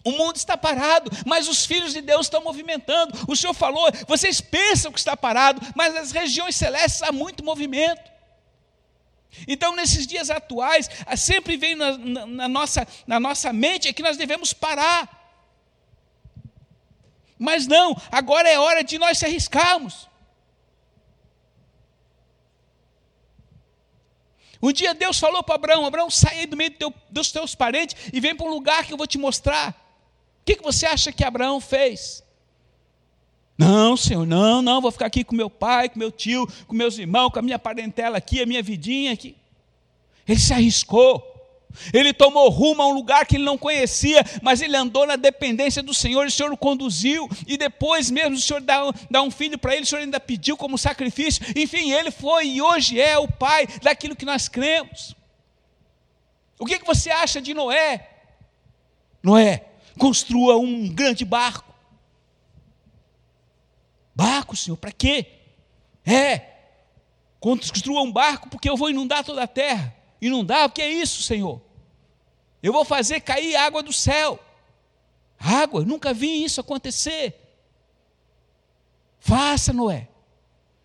O 0.02 0.12
mundo 0.12 0.36
está 0.36 0.56
parado, 0.56 1.10
mas 1.26 1.48
os 1.48 1.66
filhos 1.66 1.92
de 1.92 2.00
Deus 2.00 2.24
estão 2.24 2.42
movimentando. 2.42 3.12
O 3.28 3.36
Senhor 3.36 3.52
falou, 3.52 3.90
vocês 4.08 4.40
pensam 4.40 4.90
que 4.90 4.98
está 4.98 5.14
parado, 5.14 5.60
mas 5.76 5.92
nas 5.92 6.12
regiões 6.12 6.56
celestes 6.56 7.02
há 7.02 7.12
muito 7.12 7.44
movimento. 7.44 8.13
Então, 9.46 9.74
nesses 9.74 10.06
dias 10.06 10.30
atuais, 10.30 10.88
sempre 11.16 11.56
vem 11.56 11.74
na, 11.74 11.98
na, 11.98 12.26
na, 12.26 12.48
nossa, 12.48 12.86
na 13.06 13.20
nossa 13.20 13.52
mente 13.52 13.88
é 13.88 13.92
que 13.92 14.02
nós 14.02 14.16
devemos 14.16 14.52
parar. 14.52 15.22
Mas 17.38 17.66
não, 17.66 18.00
agora 18.10 18.48
é 18.48 18.58
hora 18.58 18.82
de 18.82 18.98
nós 18.98 19.18
se 19.18 19.26
arriscarmos. 19.26 20.08
Um 24.64 24.72
dia 24.72 24.94
Deus 24.94 25.18
falou 25.18 25.42
para 25.42 25.56
Abraão: 25.56 25.84
Abraão, 25.84 26.08
sai 26.08 26.46
do 26.46 26.56
meio 26.56 26.70
do 26.70 26.76
teu, 26.78 26.94
dos 27.10 27.30
teus 27.30 27.54
parentes 27.54 28.10
e 28.10 28.18
vem 28.18 28.34
para 28.34 28.46
um 28.46 28.50
lugar 28.50 28.86
que 28.86 28.94
eu 28.94 28.96
vou 28.96 29.06
te 29.06 29.18
mostrar. 29.18 29.72
O 30.40 30.44
que, 30.46 30.56
que 30.56 30.62
você 30.62 30.86
acha 30.86 31.12
que 31.12 31.22
Abraão 31.22 31.60
fez? 31.60 32.23
Não, 33.56 33.96
Senhor, 33.96 34.26
não, 34.26 34.60
não, 34.60 34.80
vou 34.80 34.90
ficar 34.90 35.06
aqui 35.06 35.22
com 35.22 35.34
meu 35.34 35.48
pai, 35.48 35.88
com 35.88 35.98
meu 35.98 36.10
tio, 36.10 36.46
com 36.66 36.74
meus 36.74 36.98
irmãos, 36.98 37.30
com 37.30 37.38
a 37.38 37.42
minha 37.42 37.58
parentela 37.58 38.18
aqui, 38.18 38.42
a 38.42 38.46
minha 38.46 38.62
vidinha 38.62 39.12
aqui. 39.12 39.36
Ele 40.26 40.40
se 40.40 40.52
arriscou. 40.52 41.32
Ele 41.92 42.12
tomou 42.12 42.48
rumo 42.50 42.82
a 42.82 42.86
um 42.86 42.92
lugar 42.92 43.26
que 43.26 43.36
ele 43.36 43.44
não 43.44 43.58
conhecia, 43.58 44.24
mas 44.40 44.60
ele 44.60 44.76
andou 44.76 45.06
na 45.06 45.16
dependência 45.16 45.82
do 45.82 45.92
Senhor, 45.92 46.24
e 46.24 46.28
o 46.28 46.30
Senhor 46.30 46.52
o 46.52 46.56
conduziu, 46.56 47.28
e 47.48 47.56
depois 47.56 48.10
mesmo 48.12 48.36
o 48.36 48.40
Senhor 48.40 48.60
dá, 48.60 48.80
dá 49.10 49.22
um 49.22 49.30
filho 49.30 49.58
para 49.58 49.74
ele, 49.74 49.82
o 49.82 49.86
Senhor 49.86 50.02
ainda 50.02 50.20
pediu 50.20 50.56
como 50.56 50.78
sacrifício, 50.78 51.44
enfim, 51.56 51.90
ele 51.90 52.12
foi 52.12 52.46
e 52.46 52.62
hoje 52.62 53.00
é 53.00 53.18
o 53.18 53.26
pai 53.26 53.66
daquilo 53.82 54.14
que 54.14 54.24
nós 54.24 54.48
cremos. 54.48 55.16
O 56.60 56.64
que, 56.64 56.78
que 56.78 56.86
você 56.86 57.10
acha 57.10 57.40
de 57.40 57.52
Noé? 57.52 58.08
Noé, 59.20 59.64
construa 59.98 60.56
um 60.56 60.88
grande 60.88 61.24
barco, 61.24 61.73
Barco, 64.14 64.56
Senhor, 64.56 64.76
para 64.76 64.92
quê? 64.92 65.26
É, 66.06 66.40
construa 67.40 68.02
um 68.02 68.12
barco 68.12 68.48
porque 68.48 68.68
eu 68.68 68.76
vou 68.76 68.90
inundar 68.90 69.24
toda 69.24 69.42
a 69.42 69.48
terra. 69.48 69.94
Inundar, 70.20 70.66
o 70.66 70.70
que 70.70 70.80
é 70.80 70.88
isso, 70.88 71.22
Senhor? 71.22 71.60
Eu 72.62 72.72
vou 72.72 72.84
fazer 72.84 73.20
cair 73.20 73.56
água 73.56 73.82
do 73.82 73.92
céu. 73.92 74.38
Água, 75.38 75.82
eu 75.82 75.86
nunca 75.86 76.14
vi 76.14 76.44
isso 76.44 76.60
acontecer. 76.60 77.34
Faça, 79.18 79.72
Noé. 79.72 80.08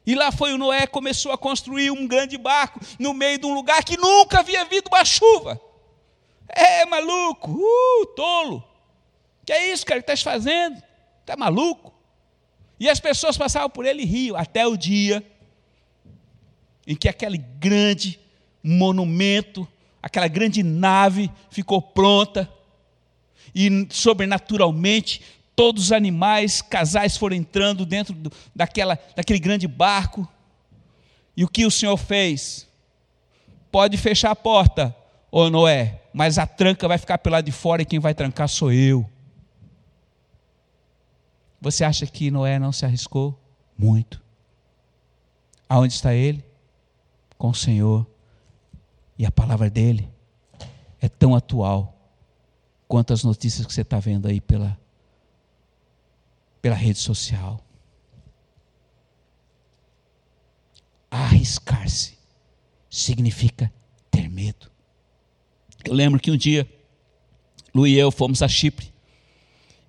E 0.05 0.15
lá 0.15 0.31
foi 0.31 0.53
o 0.53 0.57
Noé, 0.57 0.87
começou 0.87 1.31
a 1.31 1.37
construir 1.37 1.91
um 1.91 2.07
grande 2.07 2.37
barco 2.37 2.79
no 2.97 3.13
meio 3.13 3.37
de 3.37 3.45
um 3.45 3.53
lugar 3.53 3.83
que 3.83 3.95
nunca 3.95 4.39
havia 4.39 4.61
havido 4.61 4.89
uma 4.89 5.05
chuva. 5.05 5.61
É 6.47 6.83
maluco, 6.85 7.51
uh, 7.51 8.05
tolo. 8.15 8.63
Que 9.45 9.53
é 9.53 9.71
isso, 9.71 9.85
cara, 9.85 9.99
que 9.99 10.03
estás 10.03 10.21
fazendo? 10.21 10.81
Está 11.21 11.37
maluco? 11.37 11.93
E 12.79 12.89
as 12.89 12.99
pessoas 12.99 13.37
passavam 13.37 13.69
por 13.69 13.85
ele 13.85 14.03
e 14.03 14.05
riam, 14.05 14.37
até 14.37 14.65
o 14.65 14.77
dia 14.77 15.23
em 16.87 16.95
que 16.95 17.07
aquele 17.09 17.37
grande 17.37 18.19
monumento, 18.63 19.67
aquela 20.01 20.27
grande 20.27 20.63
nave 20.63 21.29
ficou 21.51 21.81
pronta, 21.81 22.49
e 23.53 23.87
sobrenaturalmente 23.91 25.21
todos 25.55 25.85
os 25.85 25.91
animais, 25.91 26.61
casais 26.61 27.17
foram 27.17 27.35
entrando 27.35 27.85
dentro 27.85 28.13
do, 28.13 28.31
daquela, 28.55 28.97
daquele 29.15 29.39
grande 29.39 29.67
barco. 29.67 30.27
E 31.35 31.43
o 31.43 31.47
que 31.47 31.65
o 31.65 31.71
Senhor 31.71 31.97
fez? 31.97 32.67
Pode 33.71 33.97
fechar 33.97 34.31
a 34.31 34.35
porta, 34.35 34.95
ô 35.31 35.49
Noé, 35.49 36.01
mas 36.13 36.37
a 36.37 36.47
tranca 36.47 36.87
vai 36.87 36.97
ficar 36.97 37.17
pelo 37.17 37.33
lado 37.33 37.45
de 37.45 37.51
fora 37.51 37.81
e 37.81 37.85
quem 37.85 37.99
vai 37.99 38.13
trancar 38.13 38.47
sou 38.47 38.71
eu. 38.71 39.07
Você 41.61 41.83
acha 41.83 42.05
que 42.05 42.31
Noé 42.31 42.57
não 42.57 42.71
se 42.71 42.85
arriscou? 42.85 43.39
Muito. 43.77 44.21
Aonde 45.67 45.93
está 45.93 46.13
ele? 46.13 46.43
Com 47.37 47.49
o 47.49 47.55
Senhor. 47.55 48.07
E 49.17 49.25
a 49.25 49.31
palavra 49.31 49.69
dele 49.69 50.09
é 51.01 51.09
tão 51.09 51.35
atual 51.35 51.95
quanto 52.87 53.13
as 53.13 53.23
notícias 53.23 53.67
que 53.67 53.73
você 53.73 53.81
está 53.81 53.99
vendo 53.99 54.27
aí 54.27 54.41
pela, 54.41 54.79
pela 56.61 56.75
rede 56.75 56.99
social. 56.99 57.63
Arriscar-se 61.11 62.17
significa 62.89 63.71
ter 64.09 64.27
medo. 64.29 64.71
Eu 65.85 65.93
lembro 65.93 66.19
que 66.19 66.31
um 66.31 66.37
dia, 66.37 66.67
Lu 67.73 67.85
e 67.85 67.97
eu 67.97 68.11
fomos 68.11 68.41
a 68.41 68.47
Chipre. 68.47 68.91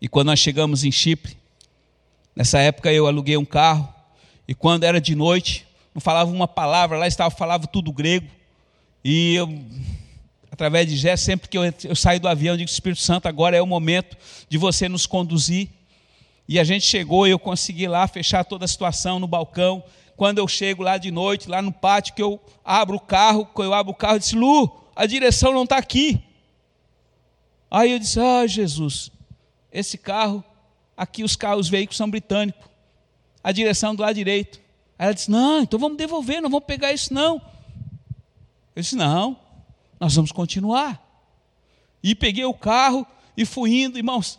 E 0.00 0.08
quando 0.08 0.26
nós 0.28 0.38
chegamos 0.38 0.84
em 0.84 0.92
Chipre, 0.92 1.39
Nessa 2.34 2.58
época 2.58 2.92
eu 2.92 3.06
aluguei 3.06 3.37
um 3.37 3.44
carro 3.44 3.92
e 4.46 4.54
quando 4.54 4.84
era 4.84 5.00
de 5.00 5.14
noite, 5.14 5.66
não 5.94 6.00
falava 6.00 6.30
uma 6.30 6.49
palavra, 6.49 6.99
lá 6.99 7.06
estava 7.06 7.30
falava 7.30 7.66
tudo 7.66 7.92
grego. 7.92 8.26
E 9.04 9.34
eu, 9.34 9.49
através 10.50 10.88
de 10.88 10.96
Jé, 10.96 11.16
sempre 11.16 11.49
que 11.49 11.56
eu, 11.56 11.62
eu 11.84 11.94
saio 11.94 12.20
do 12.20 12.28
avião, 12.28 12.54
eu 12.54 12.58
digo: 12.58 12.70
Espírito 12.70 13.00
Santo, 13.00 13.26
agora 13.26 13.56
é 13.56 13.62
o 13.62 13.66
momento 13.66 14.16
de 14.49 14.58
você 14.58 14.88
nos 14.88 15.06
conduzir. 15.06 15.68
E 16.49 16.58
a 16.58 16.64
gente 16.64 16.84
chegou 16.84 17.26
e 17.26 17.30
eu 17.30 17.38
consegui 17.38 17.87
lá 17.87 18.08
fechar 18.08 18.44
toda 18.44 18.64
a 18.64 18.68
situação 18.68 19.20
no 19.20 19.26
balcão. 19.28 19.84
Quando 20.16 20.38
eu 20.38 20.49
chego 20.49 20.82
lá 20.82 20.99
de 20.99 21.10
noite, 21.10 21.49
lá 21.49 21.62
no 21.62 21.72
pátio, 21.72 22.12
que 22.12 22.22
eu 22.22 22.40
abro 22.64 22.96
o 22.96 23.00
carro, 23.00 23.46
quando 23.46 23.68
eu 23.68 23.75
abro 23.75 23.92
o 23.92 23.94
carro, 23.94 24.16
eu 24.16 24.18
disse: 24.18 24.34
Lu, 24.34 24.68
a 24.96 25.06
direção 25.06 25.52
não 25.52 25.62
está 25.62 25.78
aqui. 25.78 26.20
Aí 27.70 27.92
eu 27.92 27.99
disse: 27.99 28.18
Ah, 28.18 28.46
Jesus, 28.46 29.12
esse 29.72 29.96
carro 29.96 30.44
aqui 31.00 31.25
os 31.25 31.35
carros, 31.35 31.61
os 31.61 31.69
veículos 31.71 31.97
são 31.97 32.11
britânicos. 32.11 32.69
A 33.42 33.52
direção 33.52 33.95
do 33.95 34.02
lado 34.02 34.14
direito. 34.14 34.61
Aí 34.99 35.07
ela 35.07 35.14
disse: 35.14 35.30
Não, 35.30 35.62
então 35.62 35.80
vamos 35.80 35.97
devolver, 35.97 36.42
não 36.42 36.50
vamos 36.50 36.66
pegar 36.66 36.92
isso 36.92 37.14
não. 37.14 37.40
Eu 38.76 38.83
disse: 38.83 38.95
Não, 38.95 39.35
nós 39.99 40.14
vamos 40.14 40.30
continuar. 40.30 41.02
E 42.02 42.14
peguei 42.14 42.45
o 42.45 42.52
carro 42.52 43.07
e 43.35 43.47
fui 43.47 43.83
indo, 43.83 43.97
irmãos. 43.97 44.38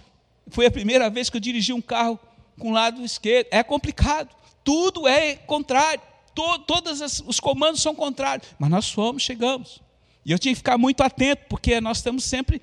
Foi 0.49 0.67
a 0.67 0.71
primeira 0.71 1.09
vez 1.09 1.31
que 1.31 1.37
eu 1.37 1.41
dirigi 1.41 1.73
um 1.73 1.81
carro 1.81 2.19
com 2.59 2.69
o 2.69 2.73
lado 2.73 3.03
esquerdo. 3.03 3.47
É 3.49 3.63
complicado. 3.63 4.29
Tudo 4.63 5.07
é 5.07 5.35
contrário. 5.35 6.01
todos 6.35 7.23
os 7.25 7.39
comandos 7.39 7.81
são 7.81 7.95
contrários. 7.95 8.49
Mas 8.59 8.69
nós 8.69 8.91
fomos, 8.91 9.23
chegamos. 9.23 9.81
E 10.23 10.31
eu 10.31 10.37
tinha 10.37 10.53
que 10.53 10.57
ficar 10.57 10.77
muito 10.77 11.01
atento, 11.01 11.43
porque 11.49 11.81
nós 11.81 11.97
estamos 11.97 12.23
sempre 12.23 12.61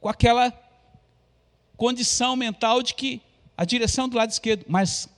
com 0.00 0.08
aquela 0.08 0.50
condição 1.80 2.36
mental 2.36 2.82
de 2.82 2.92
que 2.92 3.22
a 3.56 3.64
direção 3.64 4.06
do 4.06 4.14
lado 4.14 4.28
esquerdo, 4.28 4.66
mas 4.68 5.08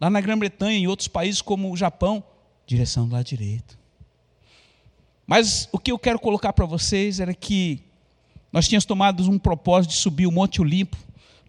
lá 0.00 0.08
na 0.08 0.18
Grã-Bretanha, 0.18 0.78
em 0.78 0.86
outros 0.86 1.08
países 1.08 1.42
como 1.42 1.70
o 1.70 1.76
Japão, 1.76 2.24
direção 2.66 3.06
do 3.06 3.12
lado 3.12 3.26
direito. 3.26 3.78
Mas 5.26 5.68
o 5.70 5.78
que 5.78 5.92
eu 5.92 5.98
quero 5.98 6.18
colocar 6.18 6.54
para 6.54 6.64
vocês 6.64 7.20
era 7.20 7.34
que 7.34 7.82
nós 8.50 8.66
tínhamos 8.66 8.86
tomado 8.86 9.30
um 9.30 9.38
propósito 9.38 9.90
de 9.90 9.98
subir 9.98 10.26
o 10.26 10.32
Monte 10.32 10.62
Olimpo. 10.62 10.96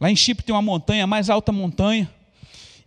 Lá 0.01 0.11
em 0.11 0.17
Chipre 0.17 0.43
tem 0.43 0.53
uma 0.53 0.61
montanha, 0.61 1.05
a 1.05 1.07
mais 1.07 1.29
alta 1.29 1.53
montanha. 1.53 2.11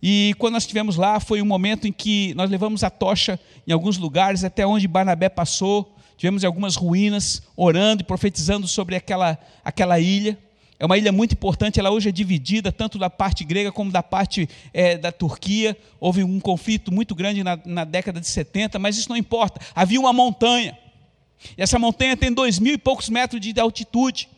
E 0.02 0.34
quando 0.36 0.52
nós 0.52 0.64
estivemos 0.64 0.96
lá, 0.96 1.18
foi 1.18 1.40
um 1.40 1.46
momento 1.46 1.88
em 1.88 1.92
que 1.92 2.34
nós 2.34 2.50
levamos 2.50 2.84
a 2.84 2.90
tocha 2.90 3.40
em 3.66 3.72
alguns 3.72 3.96
lugares, 3.96 4.44
até 4.44 4.66
onde 4.66 4.86
Barnabé 4.86 5.30
passou. 5.30 5.96
Tivemos 6.18 6.44
algumas 6.44 6.76
ruínas, 6.76 7.40
orando 7.56 8.02
e 8.02 8.04
profetizando 8.04 8.68
sobre 8.68 8.96
aquela, 8.96 9.38
aquela 9.64 9.98
ilha. 9.98 10.36
É 10.80 10.86
uma 10.86 10.96
ilha 10.96 11.10
muito 11.10 11.32
importante, 11.32 11.80
ela 11.80 11.90
hoje 11.90 12.08
é 12.08 12.12
dividida 12.12 12.70
tanto 12.70 12.98
da 12.98 13.10
parte 13.10 13.42
grega 13.42 13.72
como 13.72 13.90
da 13.90 14.02
parte 14.02 14.48
é, 14.72 14.96
da 14.96 15.10
Turquia. 15.10 15.76
Houve 15.98 16.22
um 16.22 16.38
conflito 16.38 16.92
muito 16.92 17.16
grande 17.16 17.42
na, 17.42 17.58
na, 17.64 17.84
década 17.84 18.20
de 18.20 18.28
70, 18.28 18.78
mas 18.78 18.96
isso 18.96 19.08
não 19.08 19.16
importa. 19.16 19.60
Havia 19.74 19.98
uma 19.98 20.12
montanha. 20.12 20.78
E 21.56 21.62
essa 21.62 21.80
montanha 21.80 22.16
tem 22.16 22.32
dois 22.32 22.60
mil 22.60 22.74
e 22.74 22.78
poucos 22.78 23.08
metros 23.08 23.40
de 23.40 23.58
altitude. 23.58 24.28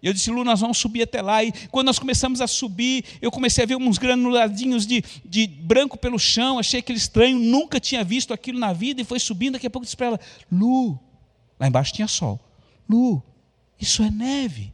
E 0.00 0.06
eu 0.06 0.12
disse, 0.12 0.30
Lu, 0.30 0.44
nós 0.44 0.60
vamos 0.60 0.78
subir 0.78 1.02
até 1.02 1.20
lá. 1.20 1.42
E 1.42 1.52
quando 1.70 1.88
nós 1.88 1.98
começamos 1.98 2.40
a 2.40 2.46
subir, 2.46 3.04
eu 3.20 3.30
comecei 3.30 3.64
a 3.64 3.66
ver 3.66 3.76
uns 3.76 3.98
granuladinhos 3.98 4.86
de, 4.86 5.02
de 5.24 5.46
branco 5.46 5.98
pelo 5.98 6.18
chão. 6.20 6.58
Achei 6.58 6.78
aquele 6.78 6.98
estranho, 6.98 7.38
nunca 7.38 7.80
tinha 7.80 8.04
visto 8.04 8.32
aquilo 8.32 8.60
na 8.60 8.72
vida. 8.72 9.00
E 9.00 9.04
foi 9.04 9.18
subindo. 9.18 9.54
Daqui 9.54 9.66
a 9.66 9.70
pouco 9.70 9.82
eu 9.82 9.86
disse 9.86 9.96
para 9.96 10.06
ela, 10.06 10.20
Lu, 10.50 10.98
lá 11.58 11.66
embaixo 11.66 11.92
tinha 11.92 12.06
sol. 12.06 12.40
Lu, 12.88 13.22
isso 13.78 14.02
é 14.04 14.10
neve. 14.10 14.72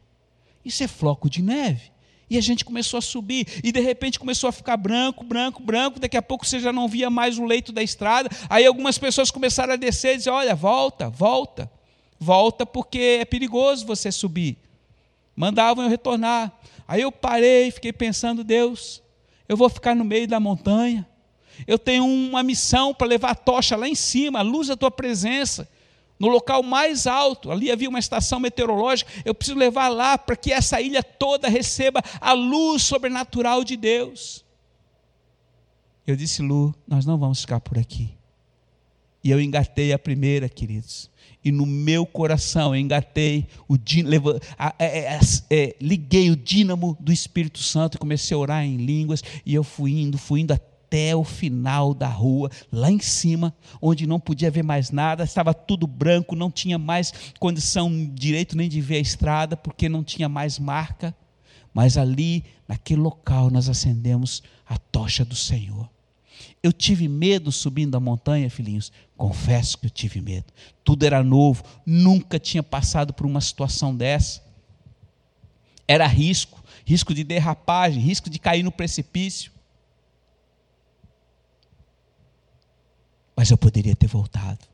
Isso 0.67 0.83
é 0.83 0.87
floco 0.87 1.29
de 1.29 1.41
neve. 1.41 1.93
E 2.29 2.37
a 2.37 2.41
gente 2.41 2.65
começou 2.65 2.97
a 2.97 3.01
subir, 3.01 3.47
e 3.63 3.71
de 3.71 3.79
repente 3.79 4.19
começou 4.19 4.49
a 4.49 4.51
ficar 4.51 4.75
branco, 4.75 5.23
branco, 5.23 5.63
branco. 5.63 5.97
Daqui 5.97 6.17
a 6.17 6.21
pouco 6.21 6.45
você 6.45 6.59
já 6.59 6.73
não 6.73 6.85
via 6.85 7.09
mais 7.09 7.39
o 7.39 7.45
leito 7.45 7.71
da 7.71 7.81
estrada. 7.81 8.29
Aí 8.49 8.65
algumas 8.65 8.97
pessoas 8.97 9.31
começaram 9.31 9.71
a 9.71 9.77
descer 9.77 10.15
e 10.15 10.17
dizer: 10.17 10.29
Olha, 10.29 10.53
volta, 10.53 11.09
volta, 11.09 11.71
volta, 12.19 12.65
porque 12.65 13.19
é 13.21 13.23
perigoso 13.23 13.85
você 13.85 14.11
subir. 14.11 14.57
Mandavam 15.33 15.85
eu 15.85 15.89
retornar. 15.89 16.51
Aí 16.85 17.01
eu 17.01 17.13
parei, 17.13 17.71
fiquei 17.71 17.93
pensando: 17.93 18.43
Deus, 18.43 19.01
eu 19.47 19.55
vou 19.55 19.69
ficar 19.69 19.95
no 19.95 20.03
meio 20.03 20.27
da 20.27 20.37
montanha. 20.37 21.07
Eu 21.65 21.79
tenho 21.79 22.03
uma 22.03 22.43
missão 22.43 22.93
para 22.93 23.07
levar 23.07 23.31
a 23.31 23.35
tocha 23.35 23.77
lá 23.77 23.87
em 23.87 23.95
cima, 23.95 24.39
a 24.39 24.43
luz 24.43 24.67
da 24.67 24.75
tua 24.75 24.91
presença 24.91 25.67
no 26.19 26.27
local 26.27 26.63
mais 26.63 27.05
alto, 27.05 27.51
ali 27.51 27.71
havia 27.71 27.89
uma 27.89 27.99
estação 27.99 28.39
meteorológica, 28.39 29.11
eu 29.23 29.35
preciso 29.35 29.57
levar 29.57 29.87
lá 29.87 30.17
para 30.17 30.35
que 30.35 30.51
essa 30.51 30.81
ilha 30.81 31.03
toda 31.03 31.47
receba 31.47 32.01
a 32.19 32.33
luz 32.33 32.83
sobrenatural 32.83 33.63
de 33.63 33.77
Deus. 33.77 34.43
Eu 36.05 36.15
disse, 36.15 36.41
Lu, 36.41 36.73
nós 36.87 37.05
não 37.05 37.17
vamos 37.17 37.41
ficar 37.41 37.59
por 37.59 37.77
aqui. 37.77 38.15
E 39.23 39.29
eu 39.29 39.41
engatei 39.41 39.91
a 39.91 39.99
primeira, 39.99 40.47
queridos. 40.47 41.09
E 41.43 41.51
no 41.51 41.65
meu 41.65 42.05
coração 42.05 42.73
eu 42.73 42.79
engatei 42.79 43.47
o 43.67 43.75
é, 44.79 44.85
é, 44.85 45.19
é, 45.49 45.75
liguei 45.81 46.31
o 46.31 46.35
dínamo 46.35 46.97
do 46.99 47.11
Espírito 47.11 47.59
Santo 47.59 47.95
e 47.95 47.99
comecei 47.99 48.35
a 48.35 48.39
orar 48.39 48.63
em 48.63 48.77
línguas. 48.77 49.21
E 49.45 49.53
eu 49.53 49.63
fui 49.63 49.99
indo, 49.99 50.17
fui 50.17 50.41
indo 50.41 50.53
até 50.53 50.76
até 50.87 51.13
o 51.13 51.23
final 51.23 51.93
da 51.93 52.07
rua, 52.07 52.49
lá 52.71 52.89
em 52.89 52.99
cima, 52.99 53.53
onde 53.81 54.07
não 54.07 54.21
podia 54.21 54.49
ver 54.49 54.63
mais 54.63 54.89
nada, 54.89 55.25
estava 55.25 55.53
tudo 55.53 55.85
branco, 55.85 56.33
não 56.33 56.49
tinha 56.49 56.77
mais 56.77 57.13
condição 57.39 57.91
direito 58.13 58.55
nem 58.55 58.69
de 58.69 58.79
ver 58.79 58.95
a 58.95 59.01
estrada, 59.01 59.57
porque 59.57 59.89
não 59.89 60.01
tinha 60.01 60.29
mais 60.29 60.57
marca. 60.57 61.13
Mas 61.73 61.97
ali, 61.97 62.45
naquele 62.67 63.01
local, 63.01 63.51
nós 63.51 63.67
acendemos 63.67 64.41
a 64.65 64.77
tocha 64.77 65.25
do 65.25 65.35
Senhor. 65.35 65.89
Eu 66.63 66.71
tive 66.71 67.07
medo 67.07 67.51
subindo 67.51 67.95
a 67.95 67.99
montanha, 67.99 68.49
filhinhos. 68.49 68.91
Confesso 69.17 69.77
que 69.77 69.87
eu 69.87 69.89
tive 69.89 70.21
medo. 70.21 70.45
Tudo 70.83 71.03
era 71.03 71.21
novo, 71.21 71.63
nunca 71.85 72.39
tinha 72.39 72.63
passado 72.63 73.13
por 73.13 73.25
uma 73.25 73.41
situação 73.41 73.95
dessa. 73.95 74.41
Era 75.85 76.07
risco, 76.07 76.63
risco 76.85 77.13
de 77.13 77.23
derrapagem, 77.23 78.01
risco 78.01 78.29
de 78.29 78.39
cair 78.39 78.63
no 78.63 78.71
precipício. 78.71 79.56
Mas 83.37 83.51
eu 83.51 83.57
poderia 83.57 83.95
ter 83.95 84.07
voltado. 84.07 84.65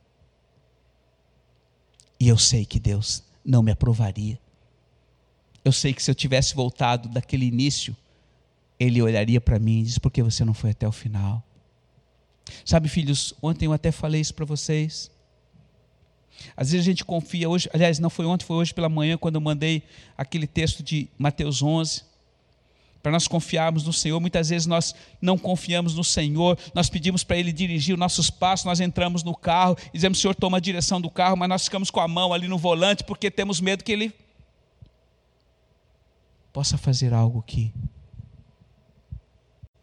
E 2.18 2.30
eu 2.30 2.38
sei 2.38 2.66
que 2.66 2.80
Deus 2.80 3.22
não 3.44 3.62
me 3.62 3.74
aprovaria. 3.74 4.40
Eu 5.66 5.74
sei 5.74 5.94
que 5.94 6.02
se 6.02 6.10
eu 6.10 6.16
tivesse 6.16 6.56
voltado 6.56 7.10
daquele 7.10 7.46
início, 7.46 7.94
Ele 8.80 9.02
olharia 9.02 9.42
para 9.42 9.60
mim 9.60 9.82
e 9.82 9.84
diz: 9.84 9.98
por 9.98 10.10
que 10.10 10.24
você 10.24 10.46
não 10.46 10.54
foi 10.54 10.70
até 10.70 10.88
o 10.88 10.92
final? 10.94 11.44
Sabe, 12.64 12.88
filhos, 12.88 13.34
ontem 13.42 13.66
eu 13.66 13.74
até 13.74 13.92
falei 13.92 14.22
isso 14.22 14.34
para 14.34 14.46
vocês. 14.46 15.12
Às 16.56 16.72
vezes 16.72 16.86
a 16.86 16.90
gente 16.90 17.04
confia 17.04 17.50
hoje, 17.50 17.70
aliás, 17.74 18.00
não 18.00 18.10
foi 18.10 18.26
ontem, 18.26 18.46
foi 18.46 18.56
hoje 18.56 18.74
pela 18.74 18.90
manhã, 18.90 19.18
quando 19.18 19.36
eu 19.36 19.42
mandei 19.42 19.84
aquele 20.18 20.48
texto 20.48 20.82
de 20.82 21.10
Mateus 21.18 21.62
11 21.62 22.13
para 23.04 23.12
nós 23.12 23.28
confiarmos 23.28 23.84
no 23.84 23.94
Senhor. 23.94 24.20
Muitas 24.20 24.50
vezes 24.50 24.66
nós 24.66 24.96
não 25.22 25.38
confiamos 25.38 25.94
no 25.94 26.04
Senhor, 26.04 26.58
nós 26.74 26.90
pedimos 26.90 27.24
para 27.24 27.38
Ele 27.38 27.52
dirigir 27.52 27.94
os 27.94 28.00
nossos 28.00 28.32
passos, 28.32 28.66
nós 28.66 28.80
entramos 28.80 29.22
no 29.24 29.36
carro 29.36 29.78
dizemos, 29.94 30.20
Senhor, 30.20 30.34
toma 30.36 30.58
a 30.58 30.60
direção 30.62 31.00
do 31.00 31.10
carro, 31.10 31.38
mas 31.38 31.50
nós 31.50 31.64
ficamos 31.66 31.92
com 31.92 32.00
a 32.00 32.08
mão 32.08 32.34
ali 32.34 32.48
no 32.48 32.58
volante 32.58 33.04
porque 33.04 33.30
temos 33.30 33.60
medo 33.60 33.84
que 33.84 33.92
Ele 33.92 34.14
possa 36.52 36.78
fazer 36.78 37.14
algo 37.14 37.42
que 37.42 37.74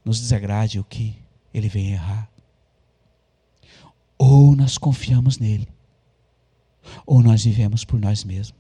nos 0.04 0.20
desagrade 0.20 0.78
ou 0.78 0.84
que 0.84 1.16
Ele 1.52 1.68
venha 1.68 1.92
errar. 1.92 2.30
Ou 4.18 4.54
nós 4.54 4.76
confiamos 4.76 5.38
nele, 5.38 5.66
ou 7.06 7.22
nós 7.22 7.44
vivemos 7.44 7.84
por 7.84 7.98
nós 7.98 8.22
mesmos. 8.22 8.58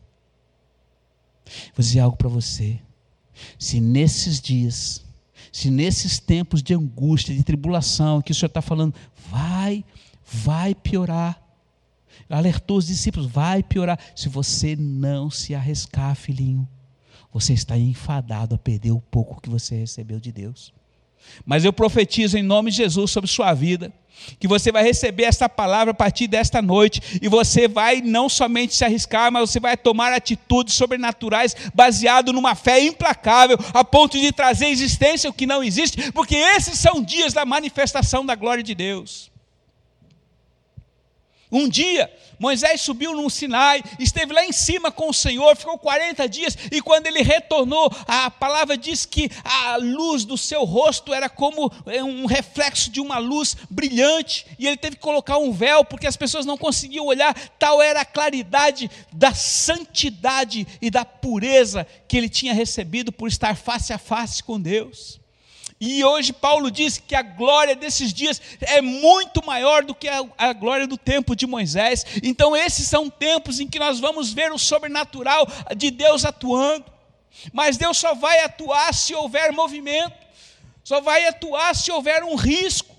Vou 1.74 1.82
dizer 1.82 2.00
algo 2.00 2.16
para 2.16 2.28
você. 2.28 2.80
Se 3.58 3.80
nesses 3.80 4.40
dias, 4.40 5.04
se 5.52 5.70
nesses 5.70 6.18
tempos 6.18 6.62
de 6.62 6.74
angústia, 6.74 7.34
de 7.34 7.42
tribulação, 7.42 8.22
que 8.22 8.32
o 8.32 8.34
Senhor 8.34 8.48
está 8.48 8.62
falando, 8.62 8.94
vai, 9.30 9.84
vai 10.24 10.74
piorar. 10.74 11.40
Alertou 12.28 12.76
os 12.76 12.86
discípulos, 12.86 13.26
vai 13.26 13.62
piorar. 13.62 13.98
Se 14.14 14.28
você 14.28 14.76
não 14.76 15.30
se 15.30 15.54
arriscar, 15.54 16.14
filhinho, 16.14 16.68
você 17.32 17.52
está 17.52 17.76
enfadado 17.76 18.54
a 18.54 18.58
perder 18.58 18.92
o 18.92 19.00
pouco 19.00 19.40
que 19.40 19.50
você 19.50 19.76
recebeu 19.76 20.20
de 20.20 20.30
Deus. 20.30 20.72
Mas 21.44 21.64
eu 21.64 21.72
profetizo 21.72 22.36
em 22.36 22.42
nome 22.42 22.70
de 22.70 22.78
Jesus 22.78 23.10
sobre 23.10 23.28
sua 23.30 23.52
vida, 23.54 23.92
que 24.38 24.46
você 24.46 24.70
vai 24.70 24.82
receber 24.82 25.24
esta 25.24 25.48
palavra 25.48 25.92
a 25.92 25.94
partir 25.94 26.26
desta 26.26 26.60
noite, 26.60 27.18
e 27.22 27.28
você 27.28 27.66
vai 27.66 28.00
não 28.00 28.28
somente 28.28 28.74
se 28.74 28.84
arriscar, 28.84 29.32
mas 29.32 29.50
você 29.50 29.58
vai 29.58 29.76
tomar 29.76 30.12
atitudes 30.12 30.74
sobrenaturais 30.74 31.56
baseado 31.74 32.32
numa 32.32 32.54
fé 32.54 32.82
implacável, 32.82 33.58
a 33.72 33.82
ponto 33.82 34.18
de 34.18 34.32
trazer 34.32 34.66
existência 34.66 35.30
o 35.30 35.32
que 35.32 35.46
não 35.46 35.64
existe, 35.64 36.12
porque 36.12 36.36
esses 36.36 36.78
são 36.78 37.02
dias 37.02 37.32
da 37.32 37.44
manifestação 37.44 38.24
da 38.24 38.34
glória 38.34 38.62
de 38.62 38.74
Deus. 38.74 39.30
Um 41.52 41.68
dia, 41.68 42.10
Moisés 42.38 42.80
subiu 42.80 43.14
num 43.14 43.28
Sinai, 43.28 43.82
esteve 43.98 44.32
lá 44.32 44.44
em 44.44 44.52
cima 44.52 44.90
com 44.90 45.10
o 45.10 45.14
Senhor, 45.14 45.54
ficou 45.56 45.78
40 45.78 46.28
dias, 46.28 46.56
e 46.72 46.80
quando 46.80 47.06
ele 47.06 47.22
retornou, 47.22 47.92
a 48.06 48.30
palavra 48.30 48.78
diz 48.78 49.04
que 49.04 49.30
a 49.44 49.76
luz 49.76 50.24
do 50.24 50.38
seu 50.38 50.64
rosto 50.64 51.12
era 51.12 51.28
como 51.28 51.70
é, 51.86 52.02
um 52.02 52.24
reflexo 52.24 52.90
de 52.90 52.98
uma 52.98 53.18
luz 53.18 53.56
brilhante, 53.68 54.46
e 54.58 54.66
ele 54.66 54.78
teve 54.78 54.96
que 54.96 55.02
colocar 55.02 55.36
um 55.36 55.52
véu, 55.52 55.84
porque 55.84 56.06
as 56.06 56.16
pessoas 56.16 56.46
não 56.46 56.56
conseguiam 56.56 57.04
olhar, 57.04 57.34
tal 57.58 57.82
era 57.82 58.00
a 58.00 58.06
claridade 58.06 58.90
da 59.12 59.34
santidade 59.34 60.66
e 60.80 60.90
da 60.90 61.04
pureza 61.04 61.86
que 62.08 62.16
ele 62.16 62.28
tinha 62.28 62.54
recebido 62.54 63.12
por 63.12 63.28
estar 63.28 63.54
face 63.54 63.92
a 63.92 63.98
face 63.98 64.42
com 64.42 64.58
Deus. 64.58 65.19
E 65.80 66.04
hoje 66.04 66.30
Paulo 66.30 66.70
diz 66.70 66.98
que 66.98 67.14
a 67.14 67.22
glória 67.22 67.74
desses 67.74 68.12
dias 68.12 68.38
é 68.60 68.82
muito 68.82 69.44
maior 69.46 69.82
do 69.82 69.94
que 69.94 70.06
a, 70.06 70.22
a, 70.36 70.52
glória 70.52 70.86
do 70.86 70.98
tempo 70.98 71.34
de 71.34 71.46
Moisés. 71.46 72.04
Então, 72.22 72.54
esses 72.54 72.86
são 72.86 73.08
tempos 73.08 73.58
em 73.60 73.66
que 73.66 73.78
nós 73.78 73.98
vamos 73.98 74.30
ver 74.30 74.52
o 74.52 74.58
sobrenatural 74.58 75.46
de 75.74 75.90
Deus 75.90 76.26
atuando. 76.26 76.84
Mas 77.50 77.78
Deus 77.78 77.96
só 77.96 78.14
vai 78.14 78.40
atuar 78.40 78.92
se 78.92 79.14
houver 79.14 79.52
movimento, 79.52 80.12
só 80.84 81.00
vai 81.00 81.26
atuar 81.26 81.74
se 81.74 81.90
houver 81.90 82.22
um 82.24 82.34
risco. 82.34 82.94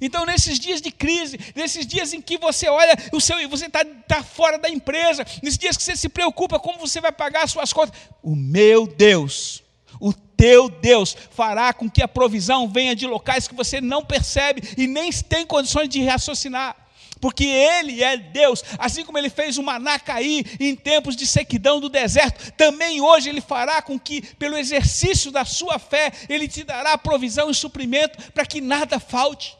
Então, 0.00 0.24
nesses 0.24 0.60
dias 0.60 0.80
de 0.80 0.92
crise, 0.92 1.40
nesses 1.56 1.84
dias 1.84 2.12
em 2.12 2.20
que 2.20 2.38
você 2.38 2.68
olha, 2.68 2.96
o 3.12 3.20
seu, 3.20 3.48
você 3.48 3.66
está 3.66 3.84
tá 4.06 4.22
fora 4.22 4.58
da 4.58 4.68
empresa, 4.68 5.26
nesses 5.42 5.58
dias 5.58 5.76
que 5.76 5.82
você 5.82 5.96
se 5.96 6.08
preocupa 6.08 6.60
como 6.60 6.78
você 6.78 7.00
vai 7.00 7.10
pagar 7.10 7.42
as 7.42 7.50
suas 7.50 7.72
contas, 7.72 7.98
o 8.22 8.36
meu 8.36 8.86
Deus 8.86 9.63
o 10.00 10.12
teu 10.12 10.68
Deus 10.68 11.16
fará 11.30 11.72
com 11.72 11.90
que 11.90 12.02
a 12.02 12.08
provisão 12.08 12.68
venha 12.68 12.94
de 12.94 13.06
locais 13.06 13.48
que 13.48 13.54
você 13.54 13.80
não 13.80 14.04
percebe 14.04 14.62
e 14.76 14.86
nem 14.86 15.10
tem 15.12 15.46
condições 15.46 15.88
de 15.88 16.04
raciocinar. 16.04 16.76
Porque 17.20 17.44
Ele 17.44 18.02
é 18.02 18.18
Deus, 18.18 18.62
assim 18.78 19.02
como 19.02 19.16
Ele 19.16 19.30
fez 19.30 19.56
o 19.56 19.62
maná 19.62 19.98
cair 19.98 20.44
em 20.60 20.76
tempos 20.76 21.16
de 21.16 21.26
sequidão 21.26 21.80
do 21.80 21.88
deserto, 21.88 22.52
também 22.52 23.00
hoje 23.00 23.30
Ele 23.30 23.40
fará 23.40 23.80
com 23.80 23.98
que, 23.98 24.20
pelo 24.34 24.58
exercício 24.58 25.30
da 25.30 25.44
sua 25.44 25.78
fé, 25.78 26.12
Ele 26.28 26.46
te 26.46 26.62
dará 26.62 26.98
provisão 26.98 27.50
e 27.50 27.54
suprimento 27.54 28.32
para 28.32 28.44
que 28.44 28.60
nada 28.60 29.00
falte. 29.00 29.56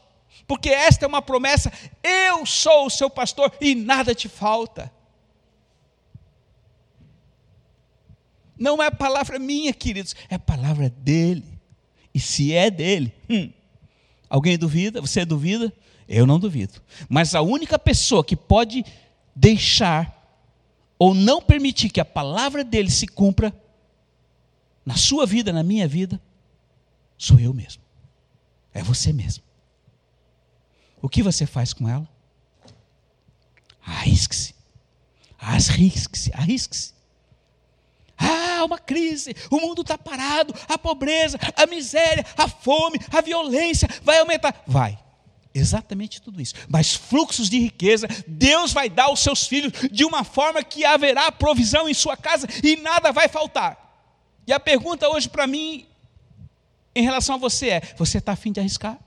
Porque 0.47 0.69
esta 0.69 1.05
é 1.05 1.07
uma 1.07 1.23
promessa: 1.23 1.71
eu 2.03 2.45
sou 2.45 2.85
o 2.85 2.89
seu 2.91 3.09
pastor 3.09 3.51
e 3.59 3.73
nada 3.73 4.13
te 4.13 4.29
falta. 4.29 4.91
Não 8.57 8.81
é 8.81 8.89
palavra 8.89 9.37
minha, 9.37 9.73
queridos, 9.73 10.15
é 10.29 10.37
palavra 10.37 10.89
dele. 10.89 11.43
E 12.13 12.19
se 12.19 12.53
é 12.53 12.71
dele, 12.71 13.13
hum, 13.29 13.51
alguém 14.29 14.57
duvida? 14.57 15.01
Você 15.01 15.25
duvida? 15.25 15.73
Eu 16.07 16.25
não 16.25 16.39
duvido. 16.39 16.81
Mas 17.09 17.35
a 17.35 17.41
única 17.41 17.77
pessoa 17.77 18.23
que 18.23 18.35
pode 18.35 18.85
deixar 19.35 20.15
ou 20.97 21.13
não 21.13 21.41
permitir 21.41 21.89
que 21.89 21.99
a 21.99 22.05
palavra 22.05 22.63
dele 22.63 22.89
se 22.89 23.07
cumpra 23.07 23.53
na 24.85 24.95
sua 24.95 25.25
vida, 25.25 25.51
na 25.51 25.63
minha 25.63 25.87
vida, 25.87 26.21
sou 27.17 27.39
eu 27.39 27.53
mesmo. 27.53 27.81
É 28.73 28.81
você 28.81 29.11
mesmo. 29.11 29.43
O 31.01 31.09
que 31.09 31.21
você 31.21 31.45
faz 31.45 31.73
com 31.73 31.89
ela? 31.89 32.07
Arrisque-se. 33.85 34.55
Arrisque-se. 35.37 36.31
Arrisque-se. 36.33 36.94
Ah, 38.17 38.63
uma 38.63 38.77
crise, 38.77 39.35
o 39.49 39.59
mundo 39.59 39.81
está 39.81 39.97
parado, 39.97 40.53
a 40.67 40.77
pobreza, 40.77 41.37
a 41.55 41.65
miséria, 41.65 42.25
a 42.37 42.47
fome, 42.47 42.99
a 43.11 43.21
violência 43.21 43.89
vai 44.01 44.19
aumentar. 44.19 44.63
Vai, 44.65 44.97
exatamente 45.53 46.21
tudo 46.21 46.41
isso. 46.41 46.55
Mas 46.69 46.93
fluxos 46.93 47.49
de 47.49 47.59
riqueza, 47.59 48.07
Deus 48.27 48.71
vai 48.71 48.89
dar 48.89 49.05
aos 49.05 49.19
seus 49.19 49.47
filhos 49.47 49.73
de 49.91 50.05
uma 50.05 50.23
forma 50.23 50.63
que 50.63 50.85
haverá 50.85 51.31
provisão 51.31 51.89
em 51.89 51.93
sua 51.93 52.15
casa 52.15 52.47
e 52.63 52.75
nada 52.77 53.11
vai 53.11 53.27
faltar. 53.27 53.85
E 54.47 54.53
a 54.53 54.59
pergunta 54.59 55.09
hoje 55.09 55.27
para 55.27 55.47
mim, 55.47 55.85
em 56.93 57.03
relação 57.03 57.35
a 57.35 57.39
você, 57.39 57.69
é: 57.69 57.81
você 57.97 58.19
está 58.19 58.33
afim 58.33 58.51
de 58.51 58.59
arriscar? 58.59 58.97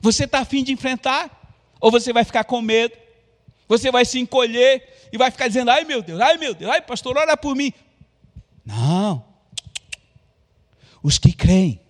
Você 0.00 0.24
está 0.24 0.40
afim 0.40 0.62
de 0.62 0.72
enfrentar? 0.72 1.30
Ou 1.80 1.90
você 1.90 2.12
vai 2.12 2.24
ficar 2.24 2.44
com 2.44 2.60
medo? 2.60 2.94
Você 3.68 3.90
vai 3.90 4.04
se 4.04 4.18
encolher 4.18 5.08
e 5.12 5.18
vai 5.18 5.30
ficar 5.30 5.48
dizendo: 5.48 5.70
ai 5.70 5.84
meu 5.84 6.02
Deus, 6.02 6.20
ai 6.20 6.36
meu 6.36 6.54
Deus, 6.54 6.70
ai 6.70 6.80
pastor, 6.80 7.16
ora 7.16 7.36
por 7.36 7.54
mim. 7.54 7.72
Não. 8.68 9.24
Os 11.02 11.16
que 11.16 11.32
creem, 11.32 11.80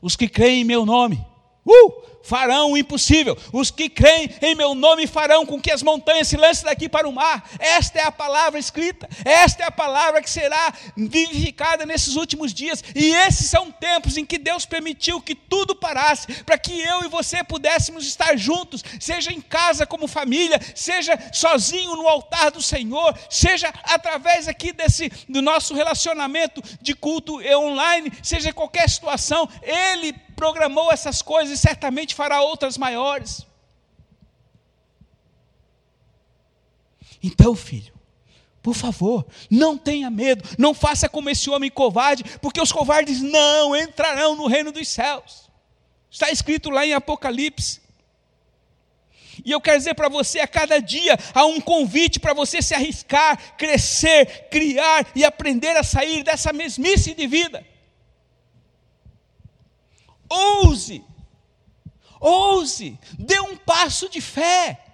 os 0.00 0.16
que 0.16 0.26
creem 0.26 0.62
em 0.62 0.64
meu 0.64 0.86
nome, 0.86 1.22
uh, 1.66 2.02
farão 2.28 2.72
o 2.72 2.76
impossível. 2.76 3.36
Os 3.52 3.70
que 3.70 3.88
creem 3.88 4.28
em 4.42 4.54
meu 4.54 4.74
nome 4.74 5.06
farão 5.06 5.46
com 5.46 5.58
que 5.58 5.72
as 5.72 5.82
montanhas 5.82 6.28
se 6.28 6.36
lancem 6.36 6.66
daqui 6.66 6.86
para 6.86 7.08
o 7.08 7.12
mar. 7.12 7.48
Esta 7.58 8.00
é 8.00 8.02
a 8.02 8.12
palavra 8.12 8.60
escrita, 8.60 9.08
esta 9.24 9.62
é 9.62 9.66
a 9.66 9.70
palavra 9.70 10.20
que 10.20 10.28
será 10.28 10.74
vivificada 10.94 11.86
nesses 11.86 12.16
últimos 12.16 12.52
dias. 12.52 12.84
E 12.94 13.12
esses 13.12 13.48
são 13.48 13.70
tempos 13.70 14.18
em 14.18 14.26
que 14.26 14.36
Deus 14.36 14.66
permitiu 14.66 15.22
que 15.22 15.34
tudo 15.34 15.74
parasse, 15.74 16.26
para 16.44 16.58
que 16.58 16.78
eu 16.78 17.02
e 17.02 17.08
você 17.08 17.42
pudéssemos 17.42 18.06
estar 18.06 18.36
juntos, 18.36 18.84
seja 19.00 19.32
em 19.32 19.40
casa 19.40 19.86
como 19.86 20.06
família, 20.06 20.60
seja 20.74 21.18
sozinho 21.32 21.96
no 21.96 22.06
altar 22.06 22.50
do 22.50 22.60
Senhor, 22.60 23.18
seja 23.30 23.72
através 23.84 24.46
aqui 24.48 24.70
desse 24.70 25.10
do 25.26 25.40
nosso 25.40 25.74
relacionamento 25.74 26.62
de 26.82 26.94
culto 26.94 27.40
online, 27.56 28.12
seja 28.22 28.52
qualquer 28.52 28.90
situação, 28.90 29.48
Ele 29.62 30.12
programou 30.38 30.92
essas 30.92 31.20
coisas 31.20 31.58
e 31.58 31.60
certamente 31.60 32.14
fará 32.18 32.42
outras 32.42 32.76
maiores. 32.76 33.46
Então, 37.22 37.54
filho, 37.54 37.94
por 38.60 38.74
favor, 38.74 39.24
não 39.48 39.78
tenha 39.78 40.10
medo, 40.10 40.42
não 40.58 40.74
faça 40.74 41.08
como 41.08 41.30
esse 41.30 41.48
homem 41.48 41.70
covarde, 41.70 42.24
porque 42.40 42.60
os 42.60 42.72
covardes 42.72 43.22
não 43.22 43.76
entrarão 43.76 44.34
no 44.34 44.48
reino 44.48 44.72
dos 44.72 44.88
céus. 44.88 45.48
Está 46.10 46.28
escrito 46.28 46.70
lá 46.70 46.84
em 46.84 46.92
Apocalipse. 46.92 47.80
E 49.44 49.52
eu 49.52 49.60
quero 49.60 49.78
dizer 49.78 49.94
para 49.94 50.08
você, 50.08 50.40
a 50.40 50.48
cada 50.48 50.80
dia 50.80 51.16
há 51.32 51.46
um 51.46 51.60
convite 51.60 52.18
para 52.18 52.34
você 52.34 52.60
se 52.60 52.74
arriscar, 52.74 53.56
crescer, 53.56 54.48
criar 54.50 55.06
e 55.14 55.24
aprender 55.24 55.76
a 55.76 55.84
sair 55.84 56.24
dessa 56.24 56.52
mesmice 56.52 57.14
de 57.14 57.28
vida. 57.28 57.64
Ouse, 60.28 61.04
ouse, 62.20 62.98
dê 63.18 63.38
um 63.40 63.56
passo 63.56 64.08
de 64.08 64.20
fé. 64.20 64.84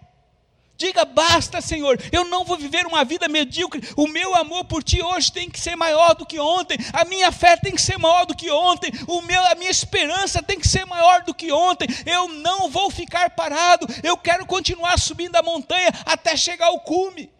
Diga 0.77 1.05
basta, 1.05 1.61
Senhor, 1.61 2.01
eu 2.11 2.25
não 2.25 2.45
vou 2.45 2.57
viver 2.57 2.85
uma 2.85 3.05
vida 3.05 3.29
medíocre. 3.29 3.81
O 3.97 4.09
meu 4.09 4.35
amor 4.35 4.65
por 4.65 4.83
ti 4.83 5.01
hoje 5.01 5.31
tem 5.31 5.49
que 5.49 5.61
ser 5.61 5.77
maior 5.77 6.15
do 6.15 6.27
que 6.27 6.39
ontem. 6.41 6.77
A 6.93 7.05
minha 7.05 7.31
fé 7.31 7.57
tem 7.57 7.73
que 7.73 7.81
ser 7.81 7.97
maior 7.97 8.27
do 8.27 8.35
que 8.35 8.51
ontem. 8.51 8.91
O 9.07 9.23
meu, 9.23 9.41
a 9.47 9.55
minha 9.55 9.71
esperança 9.71 10.43
tem 10.43 10.59
que 10.59 10.67
ser 10.67 10.85
maior 10.85 11.23
do 11.23 11.33
que 11.33 11.53
ontem. 11.53 11.87
Eu 12.05 12.29
não 12.29 12.69
vou 12.69 12.91
ficar 12.91 13.31
parado. 13.31 13.87
Eu 14.03 14.17
quero 14.17 14.45
continuar 14.47 14.99
subindo 14.99 15.37
a 15.37 15.43
montanha 15.43 15.91
até 16.05 16.37
chegar 16.37 16.67
ao 16.67 16.81
cume 16.81 17.34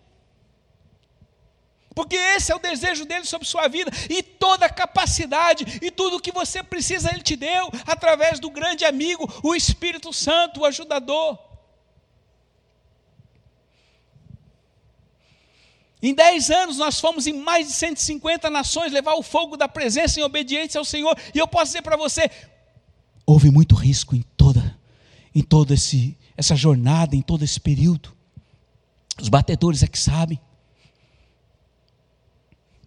porque 1.95 2.17
esse 2.17 2.51
é 2.51 2.57
o 2.57 2.59
desejo 2.59 3.05
dele 3.05 3.25
sobre 3.25 3.47
sua 3.47 3.69
vida, 3.69 3.91
e 4.11 4.23
toda 4.23 4.67
a 4.67 4.71
capacidade 4.71 5.79
e 5.81 5.91
tudo 5.91 6.17
o 6.17 6.21
que 6.21 6.33
você 6.33 6.63
precisa 6.63 7.11
ele 7.13 7.23
te 7.23 7.37
deu, 7.37 7.71
através 7.87 8.41
do 8.41 8.51
grande 8.51 8.85
amigo, 8.85 9.31
o 9.43 9.55
Espírito 9.55 10.13
Santo, 10.13 10.61
o 10.61 10.65
ajudador. 10.65 11.39
Em 16.03 16.13
10 16.13 16.51
anos 16.51 16.77
nós 16.77 17.01
fomos 17.01 17.27
em 17.27 17.33
mais 17.33 17.69
de 17.69 17.73
150 17.73 18.51
nações 18.51 18.93
levar 18.93 19.15
o 19.15 19.23
fogo 19.23 19.57
da 19.57 19.67
presença 19.67 20.21
em 20.21 20.23
obediência 20.23 20.79
ao 20.79 20.85
Senhor, 20.85 21.17
e 21.35 21.39
eu 21.39 21.47
posso 21.47 21.67
dizer 21.67 21.83
para 21.83 21.97
você, 21.97 22.31
houve 23.25 23.51
muito 23.51 23.75
risco 23.75 24.15
em 24.15 24.23
toda 24.37 24.79
em 25.35 25.43
toda 25.43 25.75
esse 25.75 26.17
essa 26.37 26.57
jornada, 26.57 27.15
em 27.15 27.23
todo 27.23 27.45
esse 27.45 27.61
período. 27.61 28.13
Os 29.21 29.29
batedores 29.29 29.85
é 29.85 29.87
que 29.87 29.99
sabem 29.99 30.41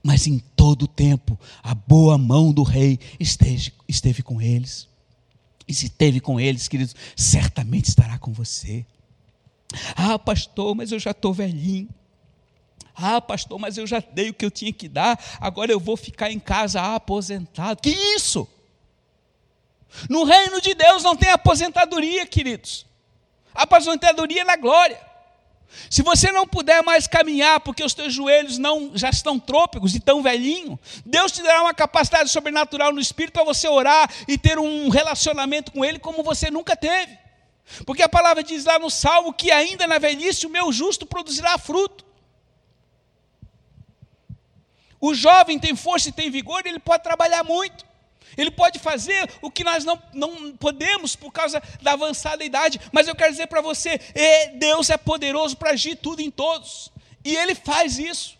mas 0.08 0.26
em 0.26 0.40
todo 0.40 0.84
o 0.84 0.88
tempo 0.88 1.38
a 1.62 1.76
boa 1.76 2.18
mão 2.18 2.54
do 2.54 2.64
rei 2.64 2.98
esteve, 3.20 3.74
esteve 3.90 4.24
com 4.24 4.42
eles. 4.42 4.88
E 5.68 5.74
se 5.74 5.88
esteve 5.88 6.22
com 6.22 6.40
eles, 6.40 6.70
queridos, 6.70 6.96
certamente 7.14 7.90
estará 7.90 8.18
com 8.18 8.32
você. 8.32 8.86
Ah, 9.98 10.18
pastor, 10.18 10.74
mas 10.74 10.94
eu 10.94 10.98
já 10.98 11.12
estou 11.12 11.34
velhinho. 11.34 11.90
Ah, 12.96 13.20
pastor, 13.20 13.60
mas 13.60 13.78
eu 13.78 13.86
já 13.86 14.02
dei 14.14 14.30
o 14.30 14.34
que 14.34 14.46
eu 14.46 14.50
tinha 14.50 14.72
que 14.72 14.88
dar, 14.88 15.22
agora 15.42 15.74
eu 15.74 15.80
vou 15.80 15.98
ficar 15.98 16.32
em 16.32 16.40
casa 16.40 16.96
aposentado. 16.96 17.82
Que 17.82 17.90
isso? 17.90 18.48
No 20.10 20.24
reino 20.24 20.62
de 20.62 20.74
Deus 20.74 21.04
não 21.04 21.18
tem 21.18 21.32
aposentadoria, 21.32 22.26
queridos. 22.26 22.86
A 23.54 23.64
aposentadoria 23.64 24.44
é 24.44 24.46
na 24.46 24.56
glória. 24.56 25.06
Se 25.90 26.02
você 26.02 26.32
não 26.32 26.48
puder 26.48 26.84
mais 26.84 27.08
caminhar 27.08 27.60
porque 27.60 27.84
os 27.84 27.94
teus 27.94 28.14
joelhos 28.14 28.58
não 28.58 28.92
já 28.96 29.10
estão 29.10 29.40
trôpegos 29.40 29.96
e 29.96 30.00
tão 30.00 30.24
velhinho, 30.24 30.80
Deus 31.06 31.32
te 31.32 31.42
dará 31.44 31.62
uma 31.62 31.74
capacidade 31.74 32.30
sobrenatural 32.30 32.92
no 32.92 33.00
espírito 33.00 33.34
para 33.34 33.44
você 33.44 33.68
orar 33.68 34.10
e 34.28 34.38
ter 34.38 34.58
um 34.58 34.90
relacionamento 34.90 35.72
com 35.72 35.86
ele 35.86 36.00
como 36.00 36.24
você 36.24 36.50
nunca 36.50 36.76
teve. 36.76 37.18
Porque 37.86 38.02
a 38.02 38.10
palavra 38.10 38.44
diz 38.44 38.66
lá 38.66 38.80
no 38.80 38.90
Salmo 38.90 39.34
que 39.34 39.52
ainda 39.52 39.86
na 39.86 40.00
velhice 40.00 40.46
o 40.46 40.50
meu 40.50 40.72
justo 40.72 41.06
produzirá 41.06 41.58
fruto. 41.58 42.06
O 45.00 45.14
jovem 45.14 45.60
tem 45.60 45.76
força 45.76 46.10
e 46.10 46.12
tem 46.12 46.32
vigor, 46.32 46.66
ele 46.66 46.80
pode 46.80 47.04
trabalhar 47.04 47.44
muito. 47.44 47.86
Ele 48.36 48.52
pode 48.52 48.80
fazer 48.80 49.30
o 49.42 49.50
que 49.50 49.64
nós 49.64 49.86
não, 49.86 50.02
não 50.14 50.56
podemos 50.58 51.16
por 51.16 51.32
causa 51.32 51.62
da 51.82 51.94
avançada 51.94 52.44
idade, 52.44 52.80
mas 52.92 53.08
eu 53.08 53.16
quero 53.16 53.32
dizer 53.32 53.48
para 53.48 53.62
você: 53.62 54.00
é, 54.14 54.50
Deus 54.50 54.90
é 54.90 54.98
poderoso 54.98 55.56
para 55.56 55.72
agir 55.72 55.96
tudo 55.96 56.22
em 56.22 56.32
todos, 56.32 56.92
e 57.24 57.36
Ele 57.36 57.56
faz 57.56 57.98
isso. 57.98 58.38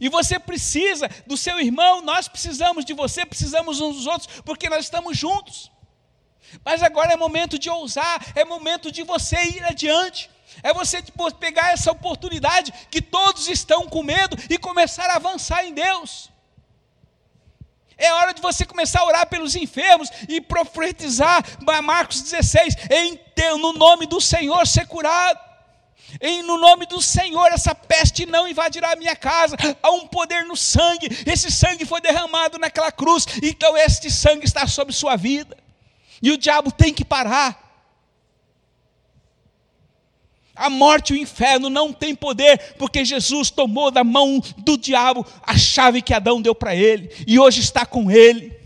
E 0.00 0.08
você 0.08 0.38
precisa 0.38 1.08
do 1.26 1.36
seu 1.36 1.58
irmão, 1.60 2.02
nós 2.02 2.28
precisamos 2.28 2.84
de 2.84 2.92
você, 2.92 3.24
precisamos 3.24 3.80
uns 3.80 3.96
dos 3.96 4.06
outros, 4.06 4.42
porque 4.44 4.68
nós 4.68 4.84
estamos 4.84 5.16
juntos. 5.16 5.70
Mas 6.64 6.82
agora 6.82 7.12
é 7.12 7.16
momento 7.16 7.58
de 7.58 7.70
ousar, 7.70 8.24
é 8.34 8.44
momento 8.44 8.90
de 8.90 9.02
você 9.02 9.36
ir 9.36 9.64
adiante. 9.64 10.30
É 10.62 10.72
você 10.72 11.02
pegar 11.38 11.72
essa 11.72 11.90
oportunidade 11.90 12.72
que 12.90 13.02
todos 13.02 13.48
estão 13.48 13.86
com 13.88 14.02
medo 14.02 14.36
e 14.48 14.56
começar 14.58 15.10
a 15.10 15.16
avançar 15.16 15.64
em 15.64 15.74
Deus. 15.74 16.30
É 17.98 18.12
hora 18.12 18.34
de 18.34 18.42
você 18.42 18.64
começar 18.64 19.00
a 19.00 19.06
orar 19.06 19.26
pelos 19.26 19.56
enfermos 19.56 20.10
e 20.28 20.40
profetizar, 20.40 21.42
Marcos 21.82 22.22
16, 22.22 22.76
em, 22.90 23.18
no 23.58 23.72
nome 23.72 24.06
do 24.06 24.20
Senhor 24.20 24.66
ser 24.66 24.86
curado. 24.86 25.46
Em 26.20 26.42
no 26.42 26.56
nome 26.56 26.86
do 26.86 27.02
Senhor, 27.02 27.46
essa 27.48 27.74
peste 27.74 28.26
não 28.26 28.46
invadirá 28.46 28.92
a 28.92 28.96
minha 28.96 29.16
casa. 29.16 29.56
Há 29.82 29.90
um 29.90 30.06
poder 30.06 30.44
no 30.44 30.56
sangue. 30.56 31.08
Esse 31.26 31.50
sangue 31.50 31.84
foi 31.84 32.00
derramado 32.00 32.58
naquela 32.58 32.92
cruz. 32.92 33.26
Então, 33.42 33.76
este 33.76 34.10
sangue 34.10 34.44
está 34.44 34.66
sobre 34.66 34.94
sua 34.94 35.16
vida. 35.16 35.56
E 36.22 36.30
o 36.30 36.38
diabo 36.38 36.70
tem 36.70 36.94
que 36.94 37.04
parar. 37.04 37.65
A 40.56 40.70
morte 40.70 41.12
e 41.12 41.18
o 41.18 41.20
inferno 41.20 41.68
não 41.68 41.92
têm 41.92 42.14
poder, 42.14 42.74
porque 42.78 43.04
Jesus 43.04 43.50
tomou 43.50 43.90
da 43.90 44.02
mão 44.02 44.42
do 44.58 44.76
diabo 44.76 45.24
a 45.42 45.56
chave 45.56 46.02
que 46.02 46.14
Adão 46.14 46.40
deu 46.40 46.54
para 46.54 46.74
ele, 46.74 47.10
e 47.26 47.38
hoje 47.38 47.60
está 47.60 47.84
com 47.84 48.10
ele. 48.10 48.56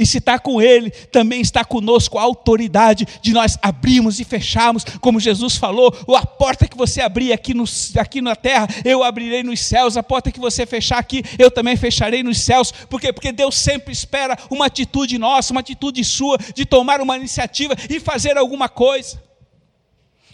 E 0.00 0.06
se 0.06 0.16
está 0.16 0.38
com 0.38 0.62
Ele, 0.62 0.90
também 0.90 1.42
está 1.42 1.62
conosco 1.62 2.18
a 2.18 2.22
autoridade 2.22 3.06
de 3.20 3.34
nós 3.34 3.58
abrirmos 3.60 4.18
e 4.18 4.24
fecharmos, 4.24 4.82
como 4.98 5.20
Jesus 5.20 5.56
falou: 5.56 5.94
a 6.16 6.24
porta 6.24 6.66
que 6.66 6.76
você 6.76 7.02
abrir 7.02 7.34
aqui, 7.34 7.52
no, 7.52 7.64
aqui 7.98 8.22
na 8.22 8.34
terra, 8.34 8.66
eu 8.82 9.04
abrirei 9.04 9.42
nos 9.42 9.60
céus, 9.60 9.98
a 9.98 10.02
porta 10.02 10.32
que 10.32 10.40
você 10.40 10.64
fechar 10.64 10.98
aqui, 10.98 11.22
eu 11.38 11.50
também 11.50 11.76
fecharei 11.76 12.22
nos 12.22 12.40
céus. 12.40 12.72
Por 12.72 12.98
quê? 12.98 13.12
Porque 13.12 13.30
Deus 13.30 13.56
sempre 13.56 13.92
espera 13.92 14.38
uma 14.48 14.66
atitude 14.66 15.18
nossa, 15.18 15.52
uma 15.52 15.60
atitude 15.60 16.02
sua, 16.02 16.38
de 16.54 16.64
tomar 16.64 17.02
uma 17.02 17.18
iniciativa 17.18 17.74
e 17.88 18.00
fazer 18.00 18.38
alguma 18.38 18.70
coisa. 18.70 19.29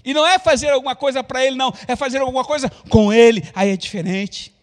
E 0.07 0.15
não 0.15 0.27
é 0.27 0.39
fazer 0.39 0.71
alguma 0.71 0.97
coisa 0.97 1.23
para 1.23 1.45
Ele, 1.45 1.57
não, 1.57 1.71
é 1.87 1.95
fazer 1.95 2.19
alguma 2.19 2.45
coisa 2.45 2.71
com 2.89 3.13
Ele, 3.13 3.47
aí 3.55 3.69
é 3.71 3.77
diferente 3.77 4.57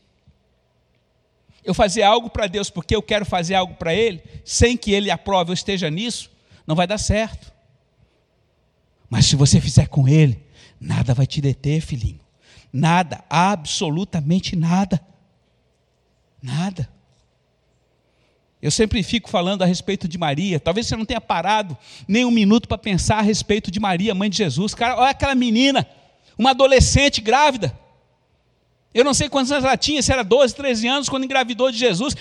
eu 1.64 1.74
fazer 1.74 2.04
algo 2.04 2.30
para 2.30 2.48
Deus 2.48 2.70
porque 2.70 2.96
eu 2.96 3.02
quero 3.02 3.26
fazer 3.26 3.56
algo 3.56 3.76
para 3.76 3.94
Ele, 3.94 4.22
sem 4.44 4.76
que 4.76 4.92
Ele 4.92 5.10
aprove 5.10 5.52
ou 5.52 5.54
esteja 5.54 5.90
nisso, 5.90 6.30
não 6.68 6.76
vai 6.76 6.86
dar 6.86 6.98
certo. 6.98 7.52
Mas 9.10 9.26
se 9.26 9.36
você 9.36 9.62
fizer 9.62 9.88
com 9.88 10.08
Ele, 10.08 10.44
nada 10.80 11.14
vai 11.14 11.26
te 11.26 11.40
deter, 11.40 11.82
filhinho. 11.82 12.20
Nada, 12.72 13.24
absolutamente 13.30 14.56
nada. 14.56 15.00
Nada. 16.42 16.90
Eu 18.64 18.72
sempre 18.72 19.04
fico 19.04 19.30
falando 19.30 19.62
a 19.62 19.66
respeito 19.66 20.08
de 20.08 20.18
Maria. 20.18 20.58
Talvez 20.58 20.88
você 20.88 20.96
não 20.96 21.04
tenha 21.04 21.20
parado 21.20 21.78
nem 22.08 22.24
um 22.24 22.32
minuto 22.32 22.66
para 22.66 22.78
pensar 22.78 23.18
a 23.18 23.22
respeito 23.22 23.70
de 23.70 23.78
Maria, 23.78 24.16
mãe 24.16 24.30
de 24.30 24.38
Jesus. 24.38 24.74
Cara, 24.74 24.96
olha 24.96 25.10
aquela 25.10 25.36
menina, 25.36 25.86
uma 26.38 26.52
adolescente 26.52 27.20
grávida. 27.20 27.78
Eu 28.94 29.04
não 29.04 29.14
sei 29.14 29.28
quantos 29.28 29.52
anos 29.52 29.66
ela 29.66 29.76
tinha, 29.76 30.02
se 30.02 30.14
era 30.14 30.24
12, 30.24 30.56
13 30.56 30.88
anos, 30.88 31.10
quando 31.10 31.26
engravidou 31.26 31.70
de 31.70 31.78
Jesus, 31.78 32.16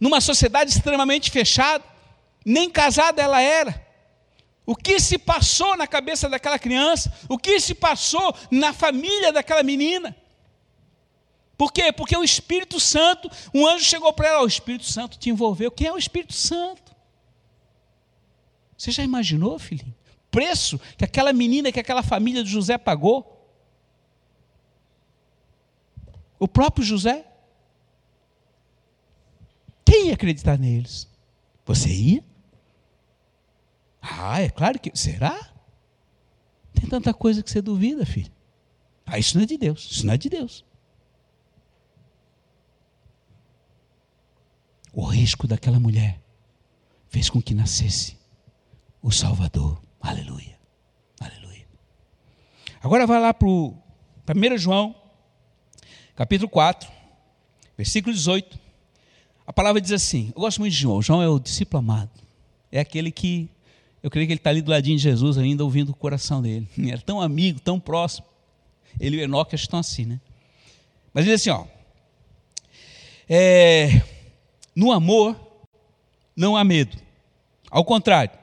numa 0.00 0.22
sociedade 0.22 0.70
extremamente 0.70 1.30
fechada, 1.30 1.84
nem 2.46 2.70
casada 2.70 3.20
ela 3.20 3.42
era. 3.42 3.84
O 4.64 4.74
que 4.74 4.98
se 4.98 5.18
passou 5.18 5.76
na 5.76 5.86
cabeça 5.86 6.30
daquela 6.30 6.58
criança? 6.58 7.12
O 7.28 7.36
que 7.36 7.60
se 7.60 7.74
passou 7.74 8.34
na 8.50 8.72
família 8.72 9.30
daquela 9.34 9.62
menina? 9.62 10.16
Por 11.56 11.72
quê? 11.72 11.92
Porque 11.92 12.16
o 12.16 12.24
Espírito 12.24 12.80
Santo, 12.80 13.30
um 13.54 13.66
anjo 13.66 13.84
chegou 13.84 14.12
para 14.12 14.28
ela, 14.28 14.42
o 14.42 14.46
Espírito 14.46 14.84
Santo 14.84 15.18
te 15.18 15.30
envolveu. 15.30 15.70
Quem 15.70 15.86
é 15.86 15.92
o 15.92 15.98
Espírito 15.98 16.32
Santo? 16.32 16.94
Você 18.76 18.90
já 18.90 19.02
imaginou, 19.02 19.58
filhinho? 19.58 19.94
Preço 20.30 20.80
que 20.98 21.04
aquela 21.04 21.32
menina, 21.32 21.70
que 21.70 21.78
aquela 21.78 22.02
família 22.02 22.42
de 22.42 22.50
José 22.50 22.76
pagou? 22.76 23.30
O 26.38 26.48
próprio 26.48 26.84
José? 26.84 27.24
Quem 29.84 30.08
ia 30.08 30.14
acreditar 30.14 30.58
neles? 30.58 31.08
Você 31.64 31.88
ia? 31.88 32.24
Ah, 34.02 34.40
é 34.40 34.50
claro 34.50 34.78
que. 34.78 34.90
Será? 34.98 35.52
Tem 36.74 36.88
tanta 36.88 37.14
coisa 37.14 37.42
que 37.42 37.50
você 37.50 37.62
duvida, 37.62 38.04
filho. 38.04 38.32
Ah, 39.06 39.18
isso 39.18 39.36
não 39.36 39.44
é 39.44 39.46
de 39.46 39.56
Deus. 39.56 39.88
Isso 39.90 40.04
não 40.04 40.14
é 40.14 40.18
de 40.18 40.28
Deus. 40.28 40.64
Risco 45.14 45.46
daquela 45.46 45.78
mulher 45.78 46.20
fez 47.08 47.30
com 47.30 47.40
que 47.40 47.54
nascesse 47.54 48.16
o 49.00 49.10
Salvador. 49.10 49.80
Aleluia. 50.00 50.58
Aleluia. 51.20 51.66
Agora 52.82 53.06
vai 53.06 53.20
lá 53.20 53.32
para 53.32 53.48
o 53.48 53.76
1 54.28 54.58
João 54.58 54.94
capítulo 56.14 56.48
4, 56.48 56.90
versículo 57.76 58.14
18. 58.14 58.58
A 59.46 59.52
palavra 59.52 59.80
diz 59.80 59.92
assim: 59.92 60.32
Eu 60.34 60.40
gosto 60.40 60.58
muito 60.58 60.72
de 60.72 60.78
João. 60.78 61.02
João 61.02 61.22
é 61.22 61.28
o 61.28 61.38
discípulo 61.38 61.78
amado. 61.78 62.10
É 62.70 62.80
aquele 62.80 63.10
que, 63.10 63.48
eu 64.02 64.10
creio 64.10 64.26
que 64.26 64.32
ele 64.32 64.40
está 64.40 64.50
ali 64.50 64.62
do 64.62 64.70
ladinho 64.70 64.96
de 64.96 65.02
Jesus, 65.02 65.38
ainda 65.38 65.62
ouvindo 65.62 65.90
o 65.90 65.94
coração 65.94 66.42
dele. 66.42 66.68
Era 66.90 67.00
tão 67.00 67.20
amigo, 67.20 67.60
tão 67.60 67.78
próximo. 67.78 68.26
Ele 68.98 69.16
e 69.16 69.20
o 69.20 69.22
Enoque 69.22 69.54
estão 69.54 69.78
assim, 69.78 70.04
né? 70.04 70.20
Mas 71.12 71.24
diz 71.24 71.34
assim: 71.34 71.50
ó, 71.50 71.66
é, 73.28 74.02
no 74.74 74.92
amor 74.92 75.38
não 76.36 76.56
há 76.56 76.64
medo. 76.64 76.96
Ao 77.70 77.84
contrário, 77.84 78.36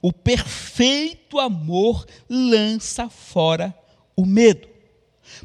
o 0.00 0.12
perfeito 0.12 1.38
amor 1.38 2.06
lança 2.28 3.08
fora 3.08 3.74
o 4.16 4.26
medo. 4.26 4.68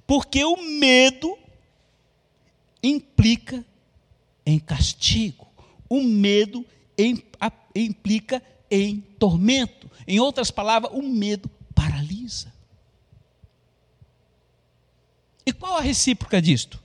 Porque 0.06 0.43
o 0.43 0.58
medo 0.58 1.38
implica 2.84 3.63
em 4.45 4.60
castigo. 4.60 5.48
O 5.89 6.02
medo 6.02 6.65
implica 7.76 8.41
em 8.69 9.00
tormento. 9.19 9.89
Em 10.08 10.19
outras 10.19 10.52
palavras, 10.52 10.91
o 10.93 11.02
medo 11.02 11.50
paralisa. 11.74 12.54
E 15.45 15.54
qual 15.54 15.78
a 15.78 15.82
recíproca 15.82 16.41
disto? 16.41 16.85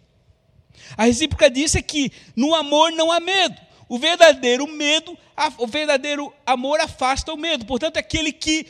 A 0.97 1.05
recíproca 1.05 1.51
disso 1.51 1.79
é 1.79 1.83
que 1.83 2.13
no 2.35 2.55
amor 2.55 2.93
não 2.93 3.11
há 3.11 3.21
medo. 3.21 3.61
O 3.89 3.99
verdadeiro 3.99 4.67
medo, 4.67 5.17
o 5.59 5.67
verdadeiro 5.67 6.33
amor 6.47 6.81
afasta 6.81 7.33
o 7.33 7.37
medo. 7.37 7.67
Portanto, 7.67 7.97
aquele 7.97 8.33
que 8.33 8.67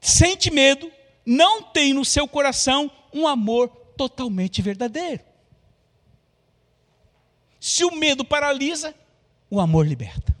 sente 0.00 0.50
medo 0.50 0.90
não 1.24 1.62
tem 1.62 1.92
no 1.92 2.04
seu 2.04 2.28
coração 2.28 2.90
um 3.12 3.26
amor 3.26 3.68
totalmente 3.96 4.62
verdadeiro. 4.62 5.20
Se 7.60 7.84
o 7.84 7.94
medo 7.94 8.24
paralisa, 8.24 8.94
o 9.50 9.60
amor 9.60 9.86
liberta. 9.86 10.34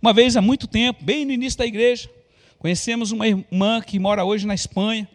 Uma 0.00 0.12
vez, 0.12 0.36
há 0.36 0.42
muito 0.42 0.66
tempo, 0.66 1.02
bem 1.02 1.24
no 1.24 1.32
início 1.32 1.58
da 1.58 1.66
igreja, 1.66 2.10
conhecemos 2.58 3.12
uma 3.12 3.26
irmã 3.26 3.80
que 3.80 3.98
mora 3.98 4.24
hoje 4.24 4.46
na 4.46 4.54
Espanha. 4.54 5.08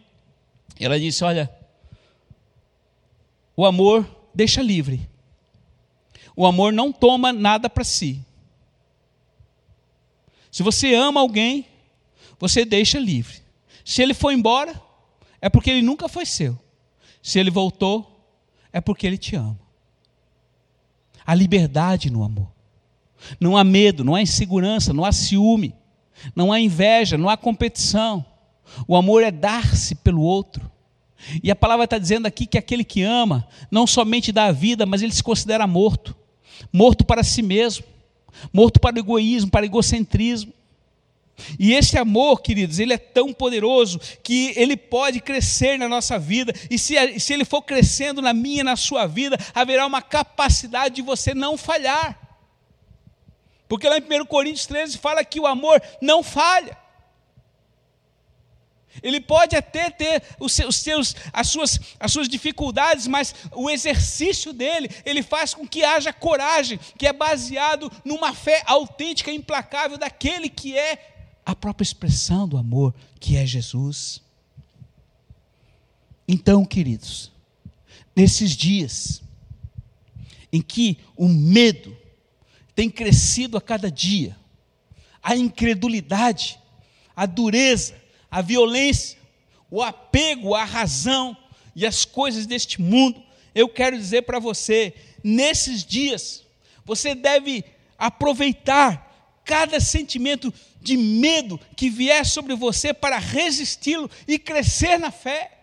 Ela 0.78 0.98
disse: 0.98 1.22
Olha, 1.24 1.52
o 3.56 3.64
amor 3.64 4.19
deixa 4.34 4.62
livre. 4.62 5.08
O 6.36 6.46
amor 6.46 6.72
não 6.72 6.92
toma 6.92 7.32
nada 7.32 7.68
para 7.68 7.84
si. 7.84 8.24
Se 10.50 10.62
você 10.62 10.94
ama 10.94 11.20
alguém, 11.20 11.66
você 12.38 12.64
deixa 12.64 12.98
livre. 12.98 13.40
Se 13.84 14.02
ele 14.02 14.14
foi 14.14 14.34
embora, 14.34 14.80
é 15.40 15.48
porque 15.48 15.70
ele 15.70 15.82
nunca 15.82 16.08
foi 16.08 16.26
seu. 16.26 16.58
Se 17.22 17.38
ele 17.38 17.50
voltou, 17.50 18.26
é 18.72 18.80
porque 18.80 19.06
ele 19.06 19.18
te 19.18 19.36
ama. 19.36 19.58
Há 21.24 21.34
liberdade 21.34 22.10
no 22.10 22.24
amor. 22.24 22.50
Não 23.38 23.56
há 23.56 23.62
medo, 23.62 24.02
não 24.02 24.14
há 24.14 24.22
insegurança, 24.22 24.92
não 24.92 25.04
há 25.04 25.12
ciúme, 25.12 25.74
não 26.34 26.52
há 26.52 26.58
inveja, 26.58 27.18
não 27.18 27.28
há 27.28 27.36
competição. 27.36 28.24
O 28.88 28.96
amor 28.96 29.22
é 29.22 29.30
dar-se 29.30 29.94
pelo 29.94 30.22
outro. 30.22 30.70
E 31.42 31.50
a 31.50 31.56
palavra 31.56 31.84
está 31.84 31.98
dizendo 31.98 32.26
aqui 32.26 32.46
que 32.46 32.58
aquele 32.58 32.84
que 32.84 33.02
ama 33.02 33.46
não 33.70 33.86
somente 33.86 34.32
dá 34.32 34.46
a 34.46 34.52
vida, 34.52 34.86
mas 34.86 35.02
ele 35.02 35.12
se 35.12 35.22
considera 35.22 35.66
morto 35.66 36.16
morto 36.72 37.04
para 37.04 37.22
si 37.22 37.42
mesmo, 37.42 37.84
morto 38.52 38.80
para 38.80 38.96
o 38.96 38.98
egoísmo, 38.98 39.50
para 39.50 39.62
o 39.62 39.66
egocentrismo. 39.66 40.52
E 41.58 41.72
esse 41.72 41.96
amor, 41.96 42.42
queridos, 42.42 42.78
ele 42.78 42.92
é 42.92 42.98
tão 42.98 43.32
poderoso 43.32 43.98
que 44.22 44.52
ele 44.56 44.76
pode 44.76 45.20
crescer 45.20 45.78
na 45.78 45.88
nossa 45.88 46.18
vida, 46.18 46.52
e 46.70 46.78
se, 46.78 46.94
se 47.18 47.32
ele 47.32 47.46
for 47.46 47.62
crescendo 47.62 48.20
na 48.20 48.34
minha 48.34 48.60
e 48.60 48.64
na 48.64 48.76
sua 48.76 49.06
vida, 49.06 49.38
haverá 49.54 49.86
uma 49.86 50.02
capacidade 50.02 50.96
de 50.96 51.02
você 51.02 51.32
não 51.32 51.56
falhar. 51.56 52.18
Porque 53.66 53.88
lá 53.88 53.96
em 53.98 54.02
1 54.02 54.26
Coríntios 54.26 54.66
13 54.66 54.98
fala 54.98 55.24
que 55.24 55.40
o 55.40 55.46
amor 55.46 55.80
não 56.02 56.22
falha. 56.22 56.76
Ele 59.02 59.20
pode 59.20 59.54
até 59.54 59.88
ter 59.88 60.22
os 60.38 60.52
seus, 60.52 61.14
as, 61.32 61.48
suas, 61.48 61.80
as 61.98 62.12
suas 62.12 62.28
dificuldades, 62.28 63.06
mas 63.06 63.34
o 63.52 63.70
exercício 63.70 64.52
dele, 64.52 64.90
ele 65.04 65.22
faz 65.22 65.54
com 65.54 65.66
que 65.66 65.84
haja 65.84 66.12
coragem, 66.12 66.78
que 66.98 67.06
é 67.06 67.12
baseado 67.12 67.90
numa 68.04 68.34
fé 68.34 68.62
autêntica 68.66 69.30
e 69.30 69.36
implacável 69.36 69.96
daquele 69.96 70.48
que 70.48 70.76
é 70.76 71.14
a 71.46 71.54
própria 71.54 71.84
expressão 71.84 72.46
do 72.46 72.56
amor, 72.56 72.94
que 73.18 73.36
é 73.36 73.46
Jesus. 73.46 74.20
Então, 76.26 76.64
queridos, 76.64 77.32
nesses 78.14 78.56
dias 78.56 79.22
em 80.52 80.60
que 80.60 80.98
o 81.16 81.28
medo 81.28 81.96
tem 82.74 82.90
crescido 82.90 83.56
a 83.56 83.60
cada 83.60 83.90
dia, 83.90 84.36
a 85.22 85.36
incredulidade, 85.36 86.58
a 87.14 87.26
dureza, 87.26 87.94
a 88.30 88.40
violência, 88.40 89.18
o 89.70 89.82
apego 89.82 90.54
à 90.54 90.64
razão 90.64 91.36
e 91.74 91.86
às 91.86 92.04
coisas 92.04 92.46
deste 92.46 92.80
mundo, 92.80 93.22
eu 93.54 93.68
quero 93.68 93.96
dizer 93.96 94.22
para 94.22 94.38
você, 94.38 94.94
nesses 95.22 95.84
dias, 95.84 96.44
você 96.84 97.14
deve 97.14 97.64
aproveitar 97.98 99.40
cada 99.44 99.80
sentimento 99.80 100.52
de 100.80 100.96
medo 100.96 101.58
que 101.76 101.90
vier 101.90 102.24
sobre 102.24 102.54
você 102.54 102.94
para 102.94 103.18
resisti-lo 103.18 104.10
e 104.26 104.38
crescer 104.38 104.98
na 104.98 105.10
fé. 105.10 105.59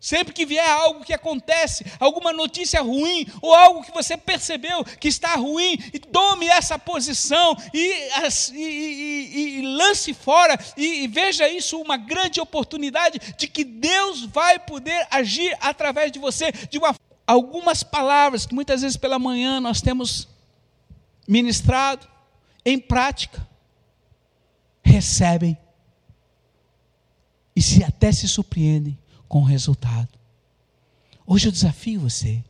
Sempre 0.00 0.32
que 0.32 0.46
vier 0.46 0.66
algo 0.66 1.04
que 1.04 1.12
acontece, 1.12 1.84
alguma 2.00 2.32
notícia 2.32 2.80
ruim, 2.80 3.26
ou 3.42 3.54
algo 3.54 3.82
que 3.82 3.92
você 3.92 4.16
percebeu 4.16 4.82
que 4.82 5.08
está 5.08 5.34
ruim, 5.34 5.76
tome 6.10 6.46
essa 6.46 6.78
posição 6.78 7.54
e, 7.74 8.08
e, 8.54 8.56
e, 8.56 9.58
e 9.58 9.62
lance 9.62 10.14
fora, 10.14 10.58
e, 10.74 11.06
veja 11.06 11.46
isso 11.50 11.78
uma 11.78 11.98
grande 11.98 12.40
oportunidade 12.40 13.18
de 13.36 13.46
que 13.46 13.62
Deus 13.62 14.24
vai 14.24 14.58
poder 14.58 15.06
agir 15.10 15.54
através 15.60 16.10
de 16.10 16.18
você, 16.18 16.50
de 16.50 16.78
uma, 16.78 16.94
algumas 17.26 17.82
palavras 17.82 18.46
que 18.46 18.54
muitas 18.54 18.80
vezes 18.80 18.96
pela 18.96 19.18
manhã 19.18 19.60
nós 19.60 19.82
temos 19.82 20.26
ministrado 21.28 22.08
em 22.64 22.78
prática, 22.78 23.46
recebem 24.82 25.58
e 27.54 27.60
se 27.60 27.84
até 27.84 28.10
se 28.10 28.26
surpreendem 28.26 28.98
com 29.30 29.44
resultado. 29.44 30.08
Hoje 31.24 31.46
eu 31.46 31.52
desafio 31.52 32.00
você. 32.00 32.42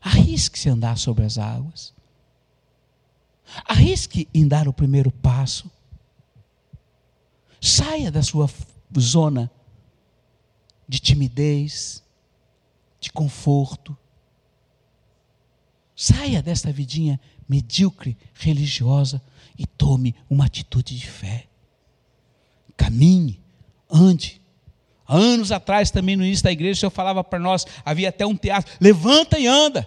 Arrisque-se 0.00 0.68
andar 0.68 0.96
sobre 0.96 1.24
as 1.24 1.38
águas. 1.38 1.92
Arrisque 3.64 4.28
em 4.32 4.46
dar 4.46 4.68
o 4.68 4.72
primeiro 4.72 5.10
passo. 5.10 5.68
Saia 7.60 8.12
da 8.12 8.22
sua 8.22 8.48
zona 8.96 9.50
de 10.86 11.00
timidez, 11.00 12.00
de 13.00 13.10
conforto. 13.10 13.98
Saia 15.96 16.40
desta 16.40 16.70
vidinha 16.70 17.18
medíocre, 17.48 18.16
religiosa 18.34 19.20
e 19.58 19.66
tome 19.66 20.14
uma 20.30 20.46
atitude 20.46 20.96
de 20.96 21.10
fé. 21.10 21.48
Caminhe, 22.76 23.40
ande, 23.90 24.43
anos 25.06 25.52
atrás, 25.52 25.90
também 25.90 26.16
no 26.16 26.24
início 26.24 26.44
da 26.44 26.52
igreja, 26.52 26.72
o 26.72 26.80
Senhor 26.80 26.90
falava 26.90 27.22
para 27.22 27.38
nós, 27.38 27.66
havia 27.84 28.08
até 28.08 28.26
um 28.26 28.36
teatro, 28.36 28.72
levanta 28.80 29.38
e 29.38 29.46
anda. 29.46 29.86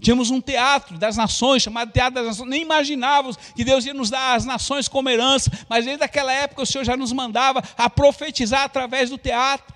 Tínhamos 0.00 0.30
um 0.30 0.40
teatro 0.40 0.98
das 0.98 1.16
nações, 1.16 1.62
chamado 1.62 1.92
Teatro 1.92 2.14
das 2.14 2.26
Nações. 2.26 2.50
Nem 2.50 2.62
imaginávamos 2.62 3.36
que 3.54 3.62
Deus 3.62 3.86
ia 3.86 3.94
nos 3.94 4.10
dar 4.10 4.34
as 4.34 4.44
nações 4.44 4.88
como 4.88 5.08
herança, 5.08 5.48
mas 5.68 5.84
desde 5.84 6.02
aquela 6.02 6.32
época 6.32 6.62
o 6.62 6.66
Senhor 6.66 6.82
já 6.82 6.96
nos 6.96 7.12
mandava 7.12 7.62
a 7.78 7.88
profetizar 7.88 8.64
através 8.64 9.10
do 9.10 9.16
teatro. 9.16 9.72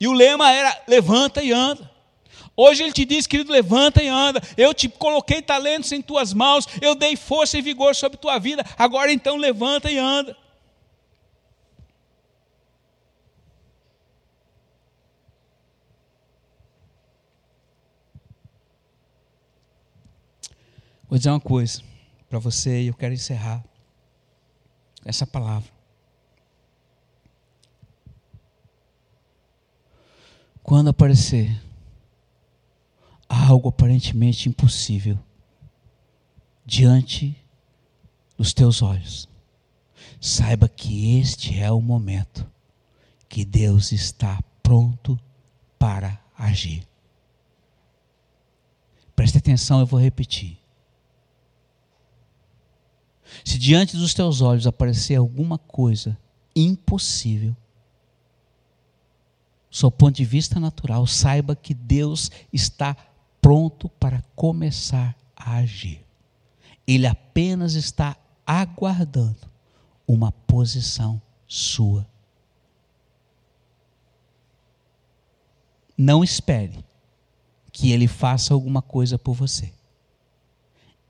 E 0.00 0.08
o 0.08 0.12
lema 0.12 0.50
era: 0.50 0.76
levanta 0.88 1.40
e 1.40 1.52
anda. 1.52 1.88
Hoje 2.56 2.82
ele 2.82 2.92
te 2.92 3.04
diz, 3.04 3.28
querido, 3.28 3.52
levanta 3.52 4.02
e 4.02 4.08
anda. 4.08 4.42
Eu 4.56 4.74
te 4.74 4.88
coloquei 4.88 5.40
talentos 5.40 5.92
em 5.92 6.02
tuas 6.02 6.34
mãos, 6.34 6.66
eu 6.82 6.96
dei 6.96 7.14
força 7.14 7.56
e 7.56 7.62
vigor 7.62 7.94
sobre 7.94 8.18
tua 8.18 8.40
vida. 8.40 8.66
Agora 8.76 9.12
então 9.12 9.36
levanta 9.36 9.88
e 9.88 9.96
anda. 9.96 10.36
Vou 21.08 21.16
dizer 21.16 21.30
uma 21.30 21.40
coisa 21.40 21.82
para 22.28 22.38
você 22.38 22.82
e 22.82 22.88
eu 22.88 22.94
quero 22.94 23.14
encerrar 23.14 23.64
essa 25.04 25.26
palavra. 25.26 25.70
Quando 30.62 30.90
aparecer 30.90 31.58
algo 33.26 33.70
aparentemente 33.70 34.50
impossível 34.50 35.18
diante 36.66 37.34
dos 38.36 38.52
teus 38.52 38.82
olhos, 38.82 39.26
saiba 40.20 40.68
que 40.68 41.18
este 41.18 41.58
é 41.58 41.72
o 41.72 41.80
momento 41.80 42.46
que 43.30 43.46
Deus 43.46 43.92
está 43.92 44.42
pronto 44.62 45.18
para 45.78 46.20
agir. 46.36 46.86
Preste 49.16 49.38
atenção, 49.38 49.80
eu 49.80 49.86
vou 49.86 49.98
repetir. 49.98 50.57
Se 53.44 53.58
diante 53.58 53.96
dos 53.96 54.14
teus 54.14 54.40
olhos 54.40 54.66
aparecer 54.66 55.16
alguma 55.16 55.58
coisa 55.58 56.16
impossível, 56.54 57.56
do 59.70 59.90
ponto 59.90 60.16
de 60.16 60.24
vista 60.24 60.58
natural, 60.58 61.06
saiba 61.06 61.54
que 61.54 61.74
Deus 61.74 62.30
está 62.52 62.96
pronto 63.40 63.88
para 63.88 64.22
começar 64.34 65.16
a 65.36 65.56
agir. 65.56 66.04
Ele 66.86 67.06
apenas 67.06 67.74
está 67.74 68.16
aguardando 68.46 69.48
uma 70.06 70.32
posição 70.32 71.20
sua. 71.46 72.06
Não 75.96 76.24
espere 76.24 76.84
que 77.72 77.92
ele 77.92 78.08
faça 78.08 78.54
alguma 78.54 78.80
coisa 78.80 79.18
por 79.18 79.34
você. 79.34 79.72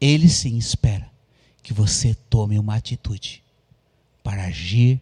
Ele 0.01 0.29
sim 0.29 0.57
espera 0.57 1.09
que 1.69 1.75
você 1.75 2.15
tome 2.15 2.59
uma 2.59 2.77
atitude 2.77 3.45
para 4.23 4.45
agir 4.45 4.99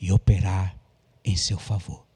e 0.00 0.12
operar 0.12 0.78
em 1.24 1.36
seu 1.36 1.58
favor. 1.58 2.06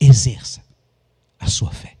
Exerça 0.00 0.64
a 1.38 1.46
sua 1.46 1.70
fé. 1.72 1.98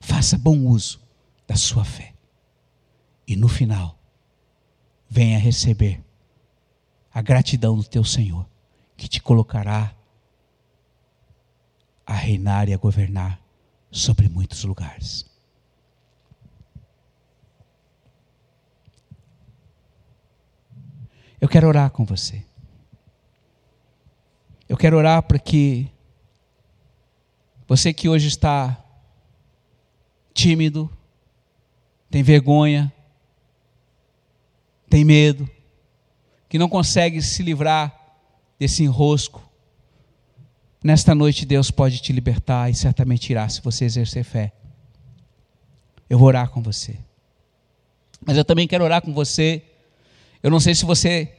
Faça 0.00 0.36
bom 0.36 0.66
uso 0.66 1.00
da 1.46 1.54
sua 1.54 1.84
fé. 1.84 2.12
E 3.24 3.36
no 3.36 3.46
final, 3.46 3.96
venha 5.08 5.38
receber 5.38 6.04
a 7.14 7.22
gratidão 7.22 7.76
do 7.76 7.84
teu 7.84 8.02
Senhor, 8.02 8.50
que 8.96 9.06
te 9.06 9.22
colocará 9.22 9.94
a 12.04 12.14
reinar 12.14 12.68
e 12.68 12.74
a 12.74 12.76
governar 12.76 13.40
sobre 13.90 14.28
muitos 14.28 14.64
lugares. 14.64 15.26
Eu 21.40 21.48
quero 21.48 21.66
orar 21.66 21.90
com 21.90 22.04
você. 22.04 22.44
Eu 24.68 24.76
quero 24.76 24.96
orar 24.96 25.22
para 25.22 25.38
que 25.38 25.90
você 27.66 27.92
que 27.92 28.08
hoje 28.08 28.28
está 28.28 28.78
tímido, 30.34 30.90
tem 32.10 32.22
vergonha, 32.22 32.92
tem 34.88 35.04
medo, 35.04 35.48
que 36.48 36.58
não 36.58 36.68
consegue 36.68 37.22
se 37.22 37.42
livrar 37.42 37.96
desse 38.58 38.82
enrosco, 38.82 39.49
Nesta 40.82 41.14
noite 41.14 41.44
Deus 41.44 41.70
pode 41.70 41.98
te 41.98 42.12
libertar 42.12 42.70
e 42.70 42.74
certamente 42.74 43.30
irá 43.30 43.48
se 43.48 43.60
você 43.60 43.84
exercer 43.84 44.24
fé. 44.24 44.52
Eu 46.08 46.18
vou 46.18 46.28
orar 46.28 46.48
com 46.48 46.62
você. 46.62 46.98
Mas 48.24 48.36
eu 48.36 48.44
também 48.44 48.66
quero 48.66 48.82
orar 48.84 49.02
com 49.02 49.12
você. 49.12 49.62
Eu 50.42 50.50
não 50.50 50.58
sei 50.58 50.74
se 50.74 50.84
você, 50.84 51.32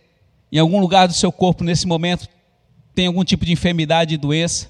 em 0.52 0.60
algum 0.60 0.80
lugar 0.80 1.08
do 1.08 1.14
seu 1.14 1.32
corpo 1.32 1.64
nesse 1.64 1.88
momento, 1.88 2.28
tem 2.94 3.08
algum 3.08 3.24
tipo 3.24 3.44
de 3.44 3.52
enfermidade 3.52 4.14
e 4.14 4.18
doença. 4.18 4.70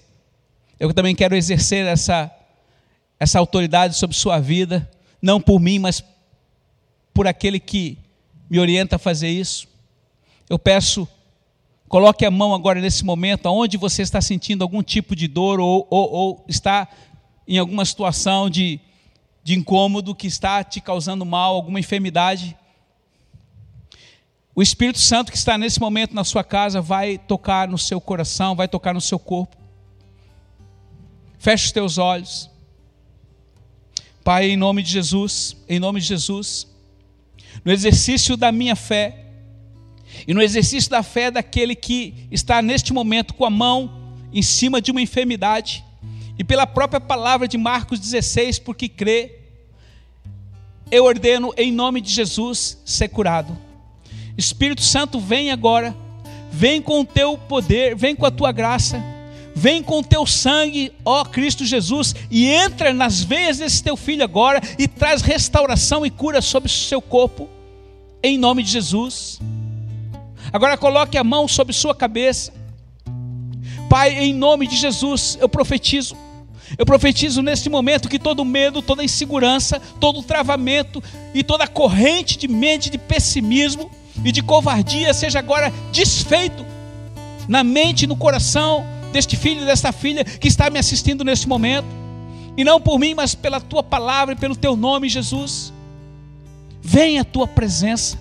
Eu 0.80 0.94
também 0.94 1.14
quero 1.14 1.36
exercer 1.36 1.86
essa, 1.86 2.32
essa 3.20 3.40
autoridade 3.40 3.96
sobre 3.98 4.16
sua 4.16 4.40
vida, 4.40 4.90
não 5.22 5.40
por 5.40 5.60
mim, 5.60 5.80
mas 5.80 6.04
por 7.14 7.28
aquele 7.28 7.60
que 7.60 7.98
me 8.50 8.58
orienta 8.58 8.96
a 8.96 9.00
fazer 9.00 9.30
isso. 9.30 9.68
Eu 10.50 10.58
peço 10.58 11.08
Coloque 11.92 12.24
a 12.24 12.32
mão 12.32 12.54
agora 12.54 12.80
nesse 12.80 13.04
momento, 13.04 13.48
aonde 13.48 13.76
você 13.76 14.02
está 14.02 14.22
sentindo 14.22 14.62
algum 14.62 14.82
tipo 14.82 15.14
de 15.14 15.28
dor 15.28 15.60
ou, 15.60 15.86
ou, 15.90 16.10
ou 16.10 16.46
está 16.48 16.88
em 17.46 17.58
alguma 17.58 17.84
situação 17.84 18.50
de, 18.50 18.80
de 19.44 19.56
incômodo 19.56 20.16
que 20.16 20.26
está 20.26 20.64
te 20.64 20.80
causando 20.80 21.26
mal, 21.26 21.54
alguma 21.54 21.82
enfermidade. 21.82 22.56
O 24.56 24.62
Espírito 24.62 25.00
Santo 25.00 25.34
que 25.34 25.38
está 25.38 25.58
nesse 25.58 25.82
momento 25.82 26.16
na 26.16 26.24
sua 26.24 26.46
casa 26.46 26.80
vai 26.80 27.18
tocar 27.18 27.68
no 27.68 27.78
seu 27.78 28.00
coração, 28.00 28.56
vai 28.56 28.70
tocar 28.70 28.94
no 28.94 29.02
seu 29.02 29.20
corpo. 29.20 29.58
Feche 31.40 31.66
os 31.66 31.72
teus 31.74 31.98
olhos. 31.98 32.50
Pai, 34.24 34.50
em 34.50 34.56
nome 34.56 34.82
de 34.82 34.92
Jesus, 34.92 35.58
em 35.68 35.78
nome 35.78 36.00
de 36.00 36.08
Jesus, 36.08 36.70
no 37.66 37.72
exercício 37.74 38.38
da 38.38 38.50
minha 38.50 38.78
fé, 38.78 39.21
e 40.28 40.34
no 40.34 40.42
exercício 40.42 40.90
da 40.90 41.04
fé 41.04 41.32
daquele 41.32 41.76
que 41.76 42.28
está 42.32 42.62
neste 42.62 42.94
momento 42.94 43.34
com 43.34 43.46
a 43.46 43.50
mão 43.50 43.92
em 44.34 44.42
cima 44.42 44.82
de 44.82 44.92
uma 44.92 45.02
enfermidade, 45.02 45.84
e 46.38 46.44
pela 46.44 46.66
própria 46.66 47.00
palavra 47.00 47.48
de 47.48 47.58
Marcos 47.58 48.00
16, 48.00 48.60
porque 48.60 48.88
crê, 48.88 49.36
eu 50.90 51.06
ordeno 51.06 51.54
em 51.58 51.72
nome 51.72 52.02
de 52.02 52.12
Jesus 52.12 52.78
ser 52.86 53.10
curado. 53.10 53.58
Espírito 54.38 54.82
Santo, 54.82 55.20
vem 55.20 55.52
agora, 55.52 55.96
vem 56.52 56.82
com 56.82 57.02
o 57.02 57.06
teu 57.06 57.38
poder, 57.38 57.96
vem 57.96 58.16
com 58.16 58.26
a 58.26 58.32
tua 58.32 58.52
graça, 58.52 59.04
vem 59.54 59.84
com 59.84 60.00
o 60.00 60.04
teu 60.04 60.26
sangue, 60.26 60.92
ó 61.06 61.24
Cristo 61.26 61.66
Jesus, 61.66 62.16
e 62.30 62.48
entra 62.48 62.94
nas 62.94 63.22
veias 63.22 63.58
desse 63.58 63.84
teu 63.84 63.98
filho 63.98 64.24
agora 64.24 64.62
e 64.80 64.88
traz 64.88 65.22
restauração 65.22 66.06
e 66.06 66.10
cura 66.10 66.42
sobre 66.42 66.68
o 66.68 66.72
seu 66.72 67.02
corpo 67.02 67.50
em 68.24 68.38
nome 68.38 68.64
de 68.64 68.72
Jesus. 68.72 69.40
Agora 70.54 70.78
coloque 70.78 71.18
a 71.18 71.24
mão 71.24 71.48
sobre 71.48 71.74
sua 71.74 71.96
cabeça. 71.96 72.52
Pai, 73.90 74.18
em 74.18 74.34
nome 74.34 74.68
de 74.68 74.76
Jesus, 74.76 75.38
eu 75.40 75.48
profetizo. 75.48 76.16
Eu 76.78 76.86
profetizo 76.86 77.42
neste 77.42 77.70
momento 77.70 78.10
que 78.10 78.20
todo 78.20 78.46
medo, 78.46 78.82
toda 78.82 79.04
insegurança, 79.04 79.82
todo 80.00 80.24
travamento 80.24 81.04
e 81.34 81.44
toda 81.44 81.68
corrente 81.68 82.38
de 82.38 82.48
mente 82.48 82.90
de 82.90 82.98
pessimismo 82.98 83.92
e 84.24 84.32
de 84.32 84.42
covardia 84.42 85.14
seja 85.14 85.40
agora 85.40 85.74
desfeito 85.92 86.66
na 87.48 87.64
mente 87.64 88.04
e 88.04 88.08
no 88.08 88.16
coração 88.16 88.86
deste 89.12 89.36
filho 89.36 89.64
e 89.64 89.66
desta 89.66 89.92
filha 89.92 90.24
que 90.24 90.48
está 90.48 90.70
me 90.70 90.80
assistindo 90.80 91.24
neste 91.24 91.48
momento. 91.48 91.88
E 92.56 92.64
não 92.64 92.80
por 92.80 93.00
mim, 93.00 93.14
mas 93.14 93.36
pela 93.36 93.60
tua 93.60 93.84
palavra 93.84 94.34
e 94.34 94.38
pelo 94.38 94.56
teu 94.56 94.76
nome, 94.76 95.10
Jesus. 95.10 95.74
Venha 96.82 97.22
a 97.22 97.26
tua 97.26 97.48
presença 97.48 98.18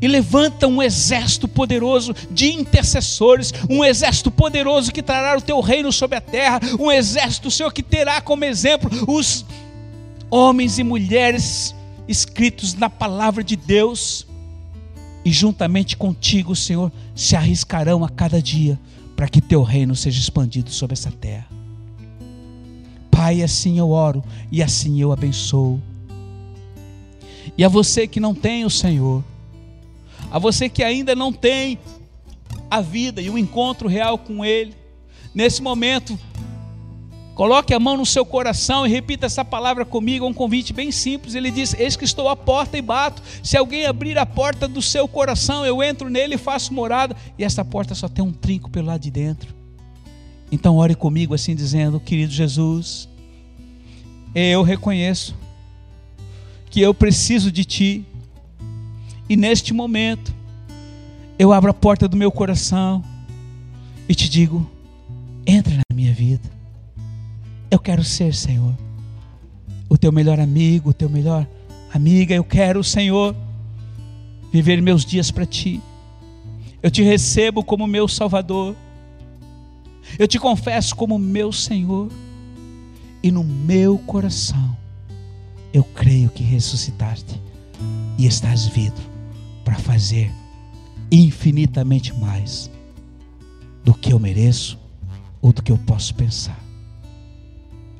e 0.00 0.06
levanta 0.06 0.66
um 0.66 0.82
exército 0.82 1.48
poderoso 1.48 2.14
de 2.30 2.52
intercessores, 2.52 3.52
um 3.68 3.84
exército 3.84 4.30
poderoso 4.30 4.92
que 4.92 5.02
trará 5.02 5.36
o 5.36 5.42
teu 5.42 5.60
reino 5.60 5.92
sobre 5.92 6.18
a 6.18 6.20
terra, 6.20 6.60
um 6.78 6.90
exército, 6.90 7.50
Senhor, 7.50 7.72
que 7.72 7.82
terá 7.82 8.20
como 8.20 8.44
exemplo 8.44 8.90
os 9.08 9.44
homens 10.30 10.78
e 10.78 10.84
mulheres 10.84 11.74
escritos 12.06 12.74
na 12.74 12.90
palavra 12.90 13.42
de 13.42 13.56
Deus, 13.56 14.26
e 15.24 15.32
juntamente 15.32 15.96
contigo, 15.96 16.54
Senhor, 16.54 16.92
se 17.14 17.34
arriscarão 17.34 18.04
a 18.04 18.08
cada 18.08 18.40
dia 18.40 18.78
para 19.16 19.28
que 19.28 19.40
teu 19.40 19.62
reino 19.62 19.96
seja 19.96 20.20
expandido 20.20 20.70
sobre 20.70 20.92
essa 20.92 21.10
terra. 21.10 21.48
Pai, 23.10 23.42
assim 23.42 23.78
eu 23.78 23.90
oro 23.90 24.22
e 24.52 24.62
assim 24.62 25.00
eu 25.00 25.10
abençoo. 25.10 25.80
E 27.58 27.64
a 27.64 27.68
você 27.68 28.06
que 28.06 28.20
não 28.20 28.34
tem 28.34 28.64
o 28.64 28.70
Senhor, 28.70 29.24
a 30.30 30.38
você 30.38 30.68
que 30.68 30.82
ainda 30.82 31.14
não 31.14 31.32
tem 31.32 31.78
a 32.70 32.80
vida 32.80 33.20
e 33.20 33.30
o 33.30 33.34
um 33.34 33.38
encontro 33.38 33.88
real 33.88 34.18
com 34.18 34.44
Ele, 34.44 34.74
nesse 35.34 35.62
momento, 35.62 36.18
coloque 37.34 37.72
a 37.72 37.78
mão 37.78 37.96
no 37.96 38.06
seu 38.06 38.24
coração 38.24 38.86
e 38.86 38.90
repita 38.90 39.26
essa 39.26 39.44
palavra 39.44 39.84
comigo, 39.84 40.24
é 40.24 40.28
um 40.28 40.34
convite 40.34 40.72
bem 40.72 40.90
simples. 40.90 41.34
Ele 41.34 41.50
diz: 41.50 41.74
Eis 41.74 41.96
que 41.96 42.04
estou 42.04 42.28
à 42.28 42.36
porta 42.36 42.76
e 42.76 42.82
bato. 42.82 43.22
Se 43.42 43.56
alguém 43.56 43.86
abrir 43.86 44.18
a 44.18 44.26
porta 44.26 44.66
do 44.66 44.82
seu 44.82 45.06
coração, 45.06 45.64
eu 45.64 45.82
entro 45.82 46.08
nele 46.08 46.34
e 46.34 46.38
faço 46.38 46.74
morada. 46.74 47.14
E 47.38 47.44
essa 47.44 47.64
porta 47.64 47.94
só 47.94 48.08
tem 48.08 48.24
um 48.24 48.32
trinco 48.32 48.70
pelo 48.70 48.88
lado 48.88 49.02
de 49.02 49.10
dentro. 49.10 49.54
Então, 50.50 50.76
ore 50.76 50.94
comigo 50.94 51.34
assim, 51.34 51.54
dizendo: 51.54 52.00
Querido 52.00 52.32
Jesus, 52.32 53.08
eu 54.34 54.62
reconheço 54.62 55.34
que 56.70 56.80
eu 56.80 56.92
preciso 56.92 57.50
de 57.52 57.64
Ti 57.64 58.06
e 59.28 59.36
neste 59.36 59.74
momento, 59.74 60.32
eu 61.38 61.52
abro 61.52 61.70
a 61.70 61.74
porta 61.74 62.06
do 62.06 62.16
meu 62.16 62.30
coração 62.30 63.02
e 64.08 64.14
te 64.14 64.28
digo: 64.28 64.68
entra 65.44 65.74
na 65.74 65.96
minha 65.96 66.14
vida. 66.14 66.48
Eu 67.68 67.78
quero 67.80 68.04
ser, 68.04 68.32
Senhor, 68.34 68.72
o 69.88 69.98
teu 69.98 70.12
melhor 70.12 70.38
amigo, 70.38 70.90
o 70.90 70.94
teu 70.94 71.10
melhor 71.10 71.46
amiga. 71.92 72.34
Eu 72.34 72.44
quero, 72.44 72.84
Senhor, 72.84 73.34
viver 74.52 74.80
meus 74.80 75.04
dias 75.04 75.32
para 75.32 75.44
ti. 75.44 75.80
Eu 76.80 76.90
te 76.90 77.02
recebo 77.02 77.64
como 77.64 77.86
meu 77.86 78.06
Salvador. 78.06 78.76
Eu 80.16 80.28
te 80.28 80.38
confesso 80.38 80.94
como 80.94 81.18
meu 81.18 81.52
Senhor. 81.52 82.08
E 83.24 83.32
no 83.32 83.42
meu 83.42 83.98
coração, 83.98 84.76
eu 85.72 85.82
creio 85.82 86.30
que 86.30 86.44
ressuscitaste 86.44 87.40
e 88.16 88.24
estás 88.24 88.66
vivo 88.66 89.15
para 89.66 89.74
fazer 89.74 90.32
infinitamente 91.10 92.14
mais 92.14 92.70
do 93.84 93.92
que 93.92 94.12
eu 94.12 94.18
mereço 94.20 94.78
ou 95.42 95.52
do 95.52 95.60
que 95.60 95.72
eu 95.72 95.78
posso 95.78 96.14
pensar. 96.14 96.58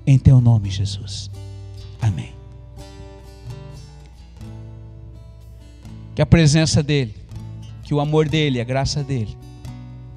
Em 0.07 0.17
teu 0.17 0.41
nome, 0.41 0.71
Jesus. 0.71 1.29
Amém. 2.01 2.33
Que 6.15 6.23
a 6.23 6.27
presença 6.27 6.85
dEle, 6.85 7.13
que 7.83 7.93
o 7.93 7.99
amor 7.99 8.29
dEle, 8.29 8.61
a 8.61 8.65
graça 8.65 9.03
dEle, 9.03 9.37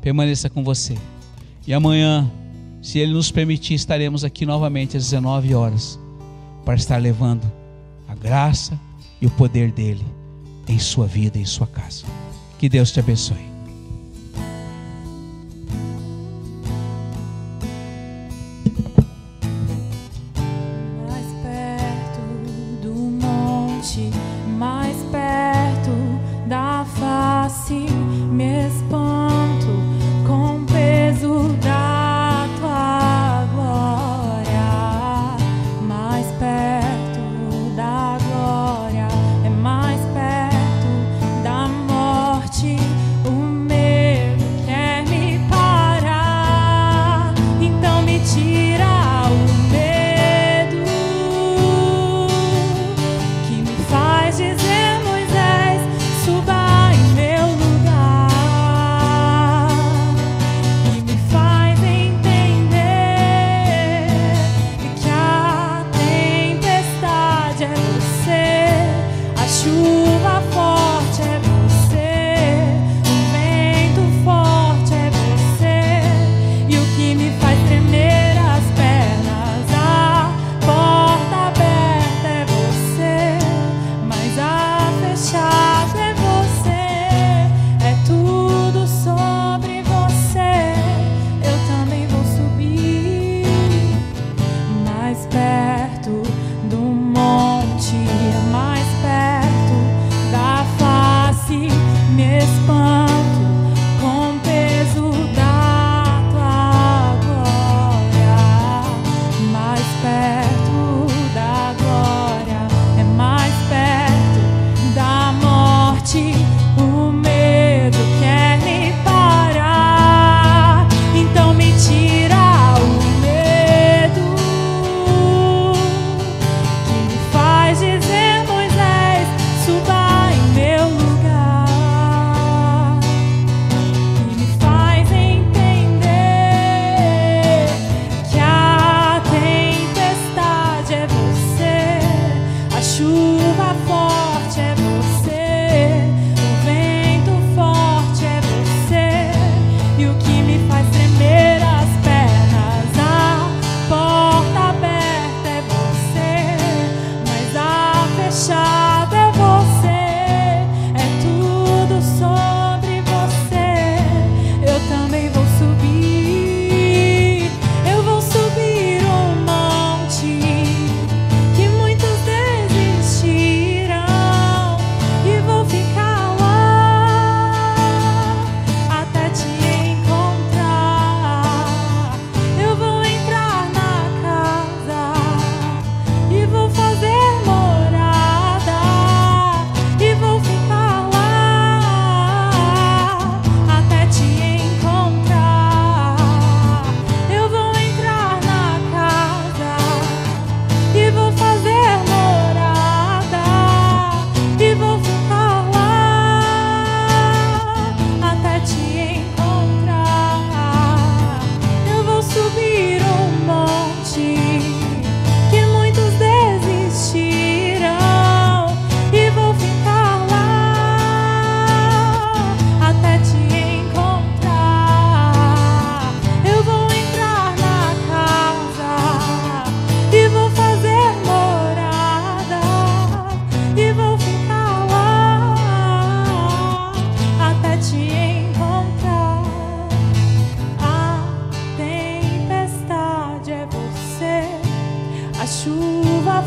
permaneça 0.02 0.52
com 0.52 0.64
você. 0.64 0.96
E 1.66 1.74
amanhã, 1.74 2.32
se 2.80 3.00
Ele 3.00 3.14
nos 3.14 3.32
permitir, 3.32 3.74
estaremos 3.74 4.24
aqui 4.24 4.46
novamente 4.46 4.96
às 4.96 5.06
19 5.06 5.56
horas 5.56 6.00
para 6.64 6.76
estar 6.76 6.98
levando 6.98 7.52
a 8.08 8.14
graça 8.14 8.80
e 9.20 9.26
o 9.26 9.32
poder 9.32 9.72
dEle 9.72 10.19
em 10.70 10.78
sua 10.78 11.08
vida, 11.08 11.40
em 11.40 11.46
sua 11.46 11.68
casa. 11.68 12.06
Que 12.60 12.70
Deus 12.70 12.92
te 12.92 13.00
abençoe. 13.00 13.49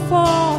fall. 0.09 0.52